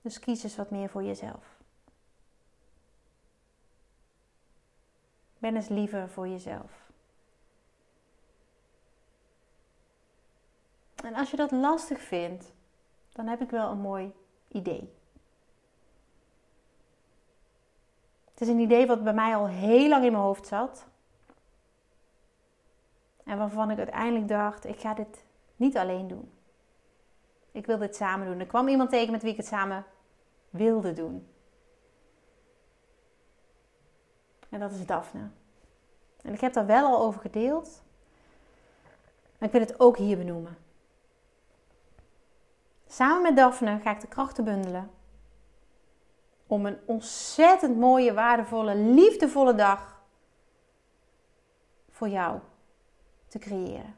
Dus 0.00 0.18
kies 0.18 0.42
eens 0.42 0.56
wat 0.56 0.70
meer 0.70 0.88
voor 0.88 1.02
jezelf. 1.02 1.58
Ben 5.38 5.56
eens 5.56 5.68
liever 5.68 6.08
voor 6.08 6.28
jezelf. 6.28 6.88
En 11.04 11.14
als 11.14 11.30
je 11.30 11.36
dat 11.36 11.50
lastig 11.50 12.00
vindt, 12.00 12.52
dan 13.12 13.26
heb 13.26 13.40
ik 13.40 13.50
wel 13.50 13.70
een 13.70 13.80
mooi 13.80 14.12
idee. 14.48 14.92
Het 18.30 18.40
is 18.40 18.48
een 18.48 18.60
idee 18.60 18.86
wat 18.86 19.04
bij 19.04 19.14
mij 19.14 19.36
al 19.36 19.48
heel 19.48 19.88
lang 19.88 20.04
in 20.04 20.12
mijn 20.12 20.24
hoofd 20.24 20.46
zat. 20.46 20.86
En 23.24 23.38
waarvan 23.38 23.70
ik 23.70 23.78
uiteindelijk 23.78 24.28
dacht: 24.28 24.64
ik 24.64 24.80
ga 24.80 24.94
dit 24.94 25.24
niet 25.56 25.76
alleen 25.76 26.08
doen. 26.08 26.32
Ik 27.52 27.66
wil 27.66 27.78
dit 27.78 27.96
samen 27.96 28.26
doen. 28.26 28.40
Er 28.40 28.46
kwam 28.46 28.68
iemand 28.68 28.90
tegen 28.90 29.12
met 29.12 29.22
wie 29.22 29.30
ik 29.30 29.36
het 29.36 29.46
samen 29.46 29.84
wilde 30.50 30.92
doen. 30.92 31.28
En 34.48 34.60
dat 34.60 34.70
is 34.70 34.86
Daphne. 34.86 35.28
En 36.22 36.32
ik 36.32 36.40
heb 36.40 36.52
daar 36.52 36.66
wel 36.66 36.86
al 36.86 37.02
over 37.02 37.20
gedeeld. 37.20 37.82
Maar 39.38 39.48
ik 39.48 39.54
wil 39.54 39.60
het 39.60 39.80
ook 39.80 39.96
hier 39.96 40.16
benoemen. 40.16 40.56
Samen 42.86 43.22
met 43.22 43.36
Daphne 43.36 43.78
ga 43.82 43.90
ik 43.90 44.00
de 44.00 44.06
krachten 44.06 44.44
bundelen. 44.44 44.90
Om 46.46 46.66
een 46.66 46.78
ontzettend 46.84 47.76
mooie, 47.76 48.12
waardevolle, 48.12 48.74
liefdevolle 48.74 49.54
dag 49.54 50.02
voor 51.90 52.08
jou 52.08 52.38
te 53.28 53.38
creëren. 53.38 53.94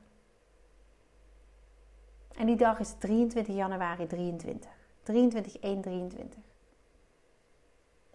En 2.37 2.47
die 2.47 2.57
dag 2.57 2.79
is 2.79 2.95
23 2.99 3.55
januari 3.55 4.07
23. 4.07 4.71
23, 5.03 5.59
1, 5.59 5.81
23. 5.81 6.41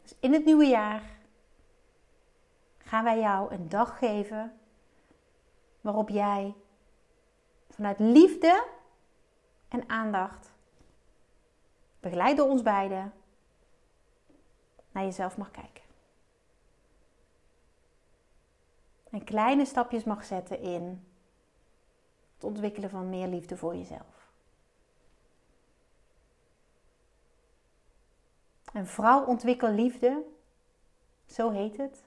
Dus 0.02 0.14
in 0.20 0.34
het 0.34 0.46
nieuwe 0.46 0.66
jaar 0.66 1.04
gaan 2.78 3.04
wij 3.04 3.20
jou 3.20 3.54
een 3.54 3.70
dag 3.70 3.98
geven 3.98 4.60
waarop 5.82 6.10
jij 6.10 6.56
vanuit 7.70 8.00
liefde 8.00 8.68
en 9.68 9.90
aandacht, 9.90 10.54
begeleid 12.00 12.38
door 12.38 12.50
ons 12.50 12.62
beiden, 12.62 13.14
naar 14.92 15.04
jezelf 15.04 15.38
mag 15.38 15.52
kijken. 15.52 15.84
En 19.10 19.24
kleine 19.24 19.66
stapjes 19.66 20.04
mag 20.04 20.26
zetten 20.26 20.60
in 20.60 21.08
het 22.38 22.44
ontwikkelen 22.44 22.90
van 22.90 23.10
meer 23.10 23.28
liefde 23.28 23.58
voor 23.58 23.76
jezelf. 23.76 24.30
Een 28.74 28.88
vrouw 28.88 29.26
ontwikkelt 29.26 29.76
liefde, 29.76 30.24
zo 31.26 31.50
heet 31.50 31.78
het. 31.78 32.04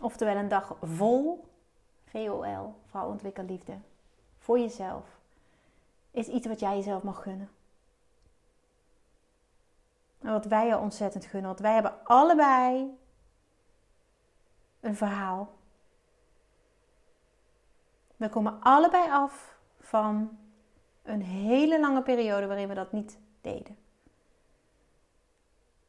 Oftewel 0.00 0.36
een 0.36 0.48
dag 0.48 0.76
vol 0.80 1.44
VOL, 2.06 2.74
vrouw 2.86 3.08
ontwikkel 3.08 3.44
liefde, 3.44 3.78
voor 4.38 4.58
jezelf, 4.58 5.04
is 6.10 6.26
iets 6.26 6.46
wat 6.46 6.60
jij 6.60 6.76
jezelf 6.76 7.02
mag 7.02 7.22
gunnen. 7.22 7.50
En 10.18 10.32
wat 10.32 10.44
wij 10.44 10.66
je 10.66 10.78
ontzettend 10.78 11.24
gunnen, 11.24 11.48
want 11.48 11.60
wij 11.60 11.74
hebben 11.74 12.04
allebei 12.04 12.98
een 14.80 14.96
verhaal. 14.96 15.54
We 18.16 18.28
komen 18.28 18.60
allebei 18.60 19.10
af 19.10 19.58
van 19.80 20.38
een 21.02 21.22
hele 21.22 21.80
lange 21.80 22.02
periode 22.02 22.46
waarin 22.46 22.68
we 22.68 22.74
dat 22.74 22.92
niet 22.92 23.18
deden. 23.40 23.76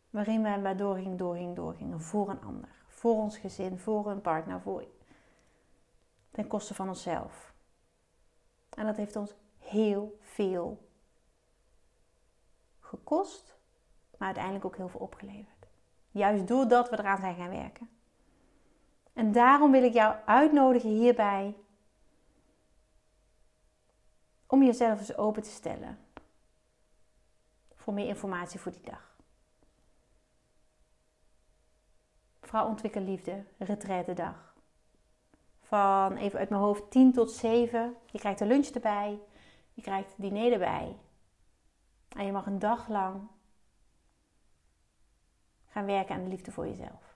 Waarin 0.10 0.44
wij 0.44 0.60
maar 0.60 0.78
doorgingen, 0.78 1.18
doorgingen, 1.18 1.56
doorgingen 1.56 2.02
voor 2.02 2.30
een 2.30 2.42
ander 2.42 2.78
voor 2.98 3.16
ons 3.16 3.38
gezin, 3.38 3.80
voor 3.80 4.10
een 4.10 4.22
partner, 4.22 4.62
voor, 4.62 4.88
ten 6.32 6.48
koste 6.48 6.74
van 6.74 6.88
onszelf. 6.88 7.54
En 8.70 8.86
dat 8.86 8.96
heeft 8.96 9.16
ons 9.16 9.36
heel 9.58 10.18
veel 10.22 10.88
gekost, 12.80 13.58
maar 14.18 14.28
uiteindelijk 14.28 14.66
ook 14.66 14.78
heel 14.78 14.90
veel 14.90 15.00
opgeleverd. 15.00 15.68
Juist 16.12 16.48
doordat 16.48 16.90
we 16.90 17.00
eraan 17.00 17.18
zijn 17.18 17.36
gaan 17.36 17.50
werken. 17.50 17.90
En 19.14 19.32
daarom 19.32 19.72
wil 19.72 19.84
ik 19.84 19.94
jou 19.94 20.16
uitnodigen 20.26 20.90
hierbij 20.90 21.56
om 24.48 24.64
jezelf 24.64 25.00
eens 25.00 25.18
open 25.18 25.44
te 25.44 25.50
stellen 25.50 26.00
voor 27.76 27.94
meer 27.94 28.08
informatie 28.08 28.60
voor 28.60 28.72
die 28.72 28.84
dag. 28.84 29.16
Vrouw 32.42 32.68
ontwikkel 32.68 33.02
liefde, 33.02 33.44
retraite 33.58 34.14
dag. 34.14 34.56
Van 35.60 36.16
even 36.16 36.40
uit 36.40 36.50
mijn 36.50 36.62
hoofd 36.62 36.92
10 36.92 37.14
tot 37.14 37.32
7. 37.32 37.96
Je 38.06 38.20
krijgt 38.20 38.40
de 38.40 38.46
lunch 38.46 38.68
erbij. 38.68 39.20
Je 39.74 39.82
krijgt 39.82 40.10
het 40.10 40.18
diner 40.18 40.52
erbij. 40.52 40.98
En 42.10 42.26
je 42.26 42.32
mag 42.32 42.46
een 42.46 42.60
dag 42.60 42.88
lang 42.88 43.28
gaan 45.68 45.86
werken 45.86 46.16
aan 46.16 46.24
de 46.24 46.30
liefde 46.30 46.52
voor 46.52 46.68
jezelf. 46.68 47.16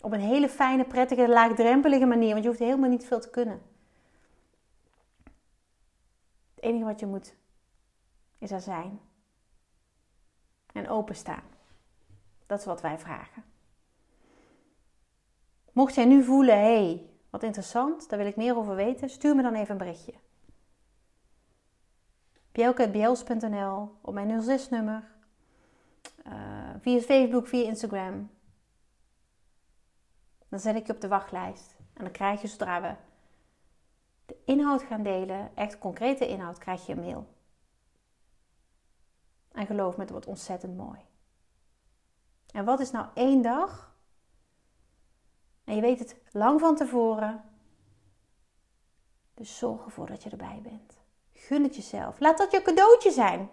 Op 0.00 0.12
een 0.12 0.20
hele 0.20 0.48
fijne, 0.48 0.84
prettige, 0.84 1.28
laagdrempelige 1.28 2.06
manier. 2.06 2.30
Want 2.30 2.42
je 2.42 2.48
hoeft 2.48 2.60
helemaal 2.60 2.90
niet 2.90 3.06
veel 3.06 3.20
te 3.20 3.30
kunnen. 3.30 3.73
Enige 6.64 6.84
wat 6.84 7.00
je 7.00 7.06
moet 7.06 7.34
is 8.38 8.50
er 8.50 8.60
zijn. 8.60 9.00
En 10.72 10.88
openstaan. 10.88 11.42
Dat 12.46 12.58
is 12.58 12.64
wat 12.64 12.80
wij 12.80 12.98
vragen. 12.98 13.44
Mocht 15.72 15.94
jij 15.94 16.04
nu 16.04 16.22
voelen, 16.22 16.58
hé, 16.58 16.84
hey, 16.84 17.10
wat 17.30 17.42
interessant, 17.42 18.08
daar 18.08 18.18
wil 18.18 18.28
ik 18.28 18.36
meer 18.36 18.56
over 18.56 18.74
weten, 18.74 19.10
stuur 19.10 19.36
me 19.36 19.42
dan 19.42 19.54
even 19.54 19.70
een 19.70 19.78
berichtje. 19.78 20.14
Bjelke.bjels.nl 22.52 23.98
op 24.00 24.14
mijn 24.14 24.42
06-nummer. 24.42 25.12
Uh, 26.26 26.32
eh, 26.32 26.80
via 26.80 27.00
Facebook, 27.00 27.46
via 27.46 27.64
Instagram. 27.64 28.30
Dan 30.48 30.58
zet 30.58 30.76
ik 30.76 30.86
je 30.86 30.92
op 30.92 31.00
de 31.00 31.08
wachtlijst. 31.08 31.76
En 31.94 32.04
dan 32.04 32.12
krijg 32.12 32.40
je 32.40 32.48
zodra 32.48 32.80
we 32.80 32.94
inhoud 34.44 34.82
gaan 34.82 35.02
delen, 35.02 35.56
echt 35.56 35.78
concrete 35.78 36.28
inhoud, 36.28 36.58
krijg 36.58 36.86
je 36.86 36.92
een 36.92 37.00
mail. 37.00 37.26
En 39.52 39.66
geloof 39.66 39.96
me, 39.96 40.02
het 40.02 40.10
wordt 40.10 40.26
ontzettend 40.26 40.76
mooi. 40.76 40.98
En 42.50 42.64
wat 42.64 42.80
is 42.80 42.90
nou 42.90 43.06
één 43.14 43.42
dag? 43.42 43.94
En 45.64 45.74
je 45.74 45.80
weet 45.80 45.98
het 45.98 46.16
lang 46.30 46.60
van 46.60 46.76
tevoren. 46.76 47.44
Dus 49.34 49.58
zorg 49.58 49.84
ervoor 49.84 50.06
dat 50.06 50.22
je 50.22 50.30
erbij 50.30 50.60
bent. 50.62 51.00
Gun 51.32 51.62
het 51.62 51.76
jezelf. 51.76 52.20
Laat 52.20 52.38
dat 52.38 52.52
je 52.52 52.62
cadeautje 52.62 53.10
zijn. 53.10 53.50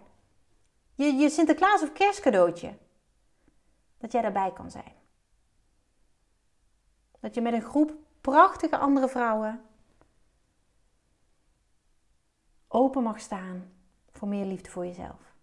Je, 0.94 1.04
je 1.04 1.30
Sinterklaas 1.30 1.82
of 1.82 1.92
kerstcadeautje. 1.92 2.78
Dat 3.98 4.12
jij 4.12 4.22
daarbij 4.22 4.52
kan 4.52 4.70
zijn. 4.70 4.92
Dat 7.20 7.34
je 7.34 7.40
met 7.40 7.52
een 7.52 7.62
groep 7.62 7.94
prachtige 8.20 8.78
andere 8.78 9.08
vrouwen 9.08 9.64
open 12.72 13.02
mag 13.02 13.20
staan 13.20 13.72
voor 14.10 14.28
meer 14.28 14.44
liefde 14.44 14.70
voor 14.70 14.86
jezelf. 14.86 15.34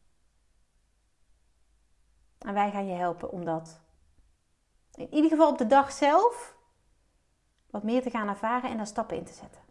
En 2.38 2.54
wij 2.54 2.72
gaan 2.72 2.88
je 2.88 2.94
helpen 2.94 3.32
om 3.32 3.46
dat 3.46 3.82
in 4.96 5.14
ieder 5.14 5.30
geval 5.30 5.50
op 5.52 5.58
de 5.58 5.68
dag 5.68 5.92
zelf 5.92 6.58
wat 7.70 7.84
meer 7.84 8.02
te 8.02 8.10
gaan 8.10 8.28
ervaren 8.28 8.70
en 8.70 8.78
daar 8.78 8.88
stappen 8.88 9.18
in 9.18 9.26
te 9.26 9.34
zetten. 9.34 9.62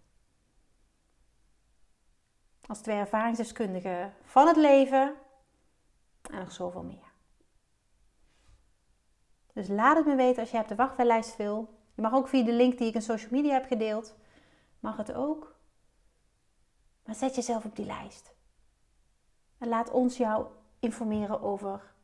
Als 2.66 2.80
twee 2.80 2.96
ervaringsdeskundigen 2.96 4.14
van 4.24 4.46
het 4.46 4.56
leven 4.56 5.14
en 6.30 6.38
nog 6.38 6.52
zoveel 6.52 6.82
meer. 6.82 7.12
Dus 9.52 9.68
laat 9.68 9.96
het 9.96 10.06
me 10.06 10.14
weten 10.14 10.40
als 10.40 10.50
je 10.50 10.58
op 10.58 10.68
de 10.68 10.74
wachtlijst 10.74 11.36
wil. 11.36 11.78
Je 11.94 12.02
mag 12.02 12.12
ook 12.12 12.28
via 12.28 12.44
de 12.44 12.52
link 12.52 12.78
die 12.78 12.88
ik 12.88 12.94
in 12.94 13.02
social 13.02 13.30
media 13.30 13.52
heb 13.52 13.66
gedeeld. 13.66 14.16
Mag 14.80 14.96
het 14.96 15.12
ook. 15.12 15.57
Maar 17.08 17.16
zet 17.16 17.34
jezelf 17.34 17.64
op 17.64 17.76
die 17.76 17.86
lijst. 17.86 18.32
En 19.58 19.68
laat 19.68 19.90
ons 19.90 20.16
jou 20.16 20.46
informeren 20.78 21.40
over 21.40 21.94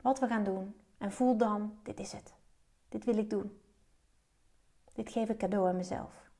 wat 0.00 0.18
we 0.18 0.26
gaan 0.26 0.44
doen. 0.44 0.74
En 0.98 1.12
voel 1.12 1.36
dan, 1.36 1.78
dit 1.82 2.00
is 2.00 2.12
het. 2.12 2.34
Dit 2.88 3.04
wil 3.04 3.16
ik 3.16 3.30
doen. 3.30 3.60
Dit 4.92 5.10
geef 5.10 5.28
ik 5.28 5.38
cadeau 5.38 5.68
aan 5.68 5.76
mezelf. 5.76 6.30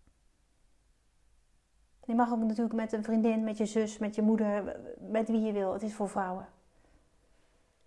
Je 2.05 2.15
mag 2.15 2.33
ook 2.33 2.39
natuurlijk 2.39 2.75
met 2.75 2.93
een 2.93 3.05
vriendin, 3.05 3.45
met 3.45 3.57
je 3.57 3.67
zus, 3.67 3.99
met 3.99 4.15
je 4.15 4.23
moeder, 4.23 4.81
met 4.99 5.29
wie 5.29 5.41
je 5.41 5.53
wil. 5.53 5.73
Het 5.73 5.83
is 5.83 5.95
voor 5.95 6.09
vrouwen. 6.09 6.49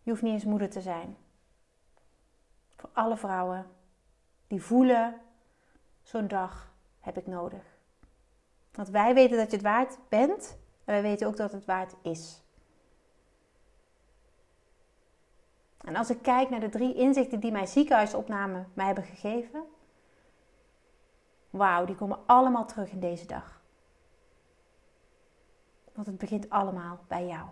Je 0.04 0.10
hoeft 0.10 0.22
niet 0.22 0.34
eens 0.34 0.46
moeder 0.46 0.70
te 0.70 0.82
zijn. 0.82 1.18
Voor 2.76 2.90
alle 2.94 3.18
vrouwen 3.18 3.66
die 4.48 4.62
voelen, 4.62 5.22
zo'n 6.02 6.28
dag 6.28 6.74
heb 7.00 7.18
ik 7.18 7.28
nodig. 7.28 7.77
Want 8.78 8.90
wij 8.90 9.14
weten 9.14 9.38
dat 9.38 9.50
je 9.50 9.56
het 9.58 9.66
waard 9.66 9.98
bent 10.10 10.58
en 10.86 10.94
wij 10.94 11.02
weten 11.02 11.28
ook 11.28 11.38
dat 11.38 11.52
het 11.52 11.66
waard 11.66 11.96
is. 12.02 12.44
En 15.78 15.96
als 15.96 16.10
ik 16.10 16.22
kijk 16.22 16.50
naar 16.50 16.60
de 16.60 16.70
drie 16.70 16.94
inzichten 16.94 17.40
die 17.40 17.52
mijn 17.52 17.68
ziekenhuisopname 17.68 18.66
mij 18.74 18.86
hebben 18.86 19.04
gegeven, 19.04 19.64
wauw, 21.50 21.86
die 21.86 21.96
komen 21.96 22.20
allemaal 22.26 22.66
terug 22.66 22.92
in 22.92 23.00
deze 23.00 23.26
dag. 23.26 23.62
Want 25.94 26.08
het 26.08 26.18
begint 26.18 26.50
allemaal 26.50 27.00
bij 27.08 27.26
jou. 27.26 27.48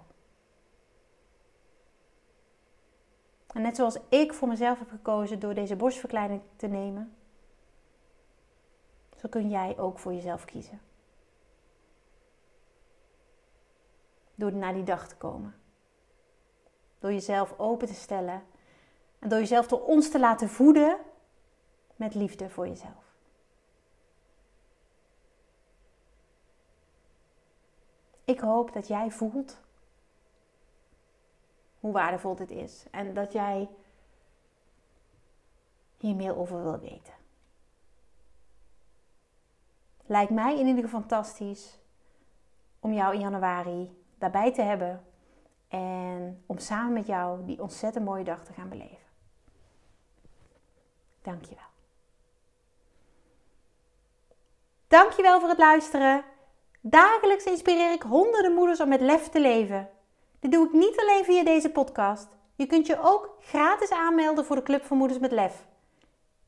En 3.48 3.62
net 3.62 3.76
zoals 3.76 3.98
ik 4.10 4.34
voor 4.34 4.48
mezelf 4.48 4.80
heb 4.80 4.90
gekozen 4.90 5.40
door 5.40 5.54
deze 5.54 5.76
borstverkleining 5.76 6.42
te 6.56 6.68
nemen, 6.68 7.16
zo 9.18 9.28
kun 9.30 9.50
jij 9.50 9.78
ook 9.78 10.00
voor 10.00 10.14
jezelf 10.14 10.46
kiezen. 10.46 10.80
Door 14.36 14.54
naar 14.54 14.74
die 14.74 14.84
dag 14.84 15.08
te 15.08 15.16
komen. 15.16 15.56
Door 17.00 17.12
jezelf 17.12 17.60
open 17.60 17.88
te 17.88 17.94
stellen 17.94 18.44
en 19.20 19.30
door 19.30 19.40
jezelf 19.40 19.68
door 19.68 19.86
ons 19.86 20.10
te 20.12 20.20
laten 20.20 20.50
voeden 20.50 20.98
met 21.96 22.16
liefde 22.16 22.50
voor 22.50 22.68
jezelf. 22.68 23.06
Ik 28.24 28.40
hoop 28.40 28.74
dat 28.74 28.88
jij 28.88 29.12
voelt 29.12 29.58
hoe 31.80 31.94
waardevol 31.94 32.36
dit 32.36 32.52
is 32.52 32.86
en 32.92 33.14
dat 33.14 33.32
jij 33.32 33.70
hier 35.98 36.16
meer 36.16 36.38
over 36.38 36.64
wil 36.64 36.80
weten. 36.80 37.14
Lijkt 40.06 40.32
mij 40.32 40.60
in 40.60 40.68
ieder 40.68 40.84
geval 40.84 41.00
fantastisch 41.00 41.78
om 42.80 42.94
jou 42.94 43.14
in 43.14 43.20
januari 43.20 44.05
daarbij 44.18 44.54
te 44.54 44.62
hebben 44.62 45.06
en 45.68 46.44
om 46.46 46.58
samen 46.58 46.94
met 46.94 47.08
jou 47.08 47.46
die 47.46 47.62
ontzettend 47.62 48.06
mooie 48.06 48.24
dag 48.24 48.46
te 48.46 48.54
gaan 48.54 48.70
beleven. 48.70 49.06
Dankjewel. 51.22 51.64
Dankjewel 54.88 55.40
voor 55.40 55.50
het 55.50 55.58
luisteren. 55.58 56.24
Dagelijks 56.82 57.44
inspireer 57.44 57.92
ik 57.92 58.02
honderden 58.02 58.54
moeders 58.54 58.80
om 58.80 58.90
met 58.90 59.02
lef 59.02 59.30
te 59.30 59.40
leven. 59.40 59.90
Dit 60.40 60.52
doe 60.52 60.66
ik 60.66 60.74
niet 60.74 61.00
alleen 61.00 61.24
via 61.24 61.44
deze 61.44 61.70
podcast. 61.70 62.28
Je 62.56 62.66
kunt 62.66 62.88
je 62.88 63.02
ook 63.02 63.36
gratis 63.40 63.92
aanmelden 63.92 64.46
voor 64.46 64.56
de 64.56 64.64
Club 64.64 64.84
van 64.84 64.98
Moeders 64.98 65.20
met 65.20 65.32
Lef. 65.32 65.66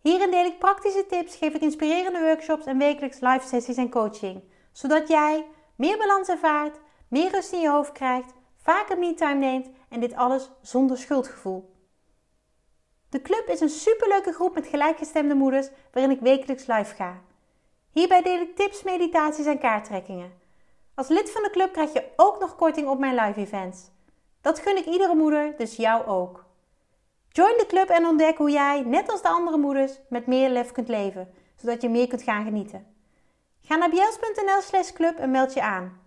Hierin 0.01 0.31
deel 0.31 0.45
ik 0.45 0.59
praktische 0.59 1.05
tips, 1.05 1.35
geef 1.35 1.53
ik 1.53 1.61
inspirerende 1.61 2.19
workshops 2.19 2.65
en 2.65 2.77
wekelijks 2.77 3.19
live 3.19 3.47
sessies 3.47 3.77
en 3.77 3.89
coaching. 3.89 4.43
Zodat 4.71 5.07
jij 5.07 5.45
meer 5.75 5.97
balans 5.97 6.29
ervaart, 6.29 6.79
meer 7.09 7.31
rust 7.31 7.53
in 7.53 7.59
je 7.59 7.69
hoofd 7.69 7.91
krijgt, 7.91 8.33
vaker 8.55 8.99
me-time 8.99 9.39
neemt 9.39 9.69
en 9.89 9.99
dit 9.99 10.13
alles 10.13 10.51
zonder 10.61 10.97
schuldgevoel. 10.97 11.75
De 13.09 13.21
club 13.21 13.47
is 13.47 13.59
een 13.59 13.69
superleuke 13.69 14.33
groep 14.33 14.53
met 14.53 14.67
gelijkgestemde 14.67 15.33
moeders 15.33 15.69
waarin 15.91 16.11
ik 16.11 16.19
wekelijks 16.19 16.65
live 16.65 16.95
ga. 16.95 17.21
Hierbij 17.91 18.21
deel 18.21 18.41
ik 18.41 18.55
tips, 18.55 18.83
meditaties 18.83 19.45
en 19.45 19.59
kaarttrekkingen. 19.59 20.31
Als 20.95 21.07
lid 21.07 21.31
van 21.31 21.43
de 21.43 21.49
club 21.49 21.73
krijg 21.73 21.93
je 21.93 22.03
ook 22.15 22.39
nog 22.39 22.55
korting 22.55 22.87
op 22.87 22.99
mijn 22.99 23.15
live 23.15 23.39
events. 23.39 23.91
Dat 24.41 24.59
gun 24.59 24.77
ik 24.77 24.85
iedere 24.85 25.15
moeder, 25.15 25.53
dus 25.57 25.75
jou 25.75 26.05
ook. 26.05 26.45
Join 27.29 27.57
de 27.57 27.65
club 27.67 27.89
en 27.89 28.05
ontdek 28.05 28.37
hoe 28.37 28.51
jij, 28.51 28.81
net 28.81 29.11
als 29.11 29.21
de 29.21 29.27
andere 29.27 29.57
moeders, 29.57 29.99
met 30.09 30.27
meer 30.27 30.49
lef 30.49 30.71
kunt 30.71 30.87
leven, 30.87 31.33
zodat 31.55 31.81
je 31.81 31.89
meer 31.89 32.07
kunt 32.07 32.21
gaan 32.21 32.43
genieten. 32.43 32.95
Ga 33.61 33.75
naar 33.75 33.89
bjels.nl 33.89 34.61
slash 34.61 34.91
club 34.91 35.17
en 35.17 35.31
meld 35.31 35.53
je 35.53 35.61
aan. 35.61 36.06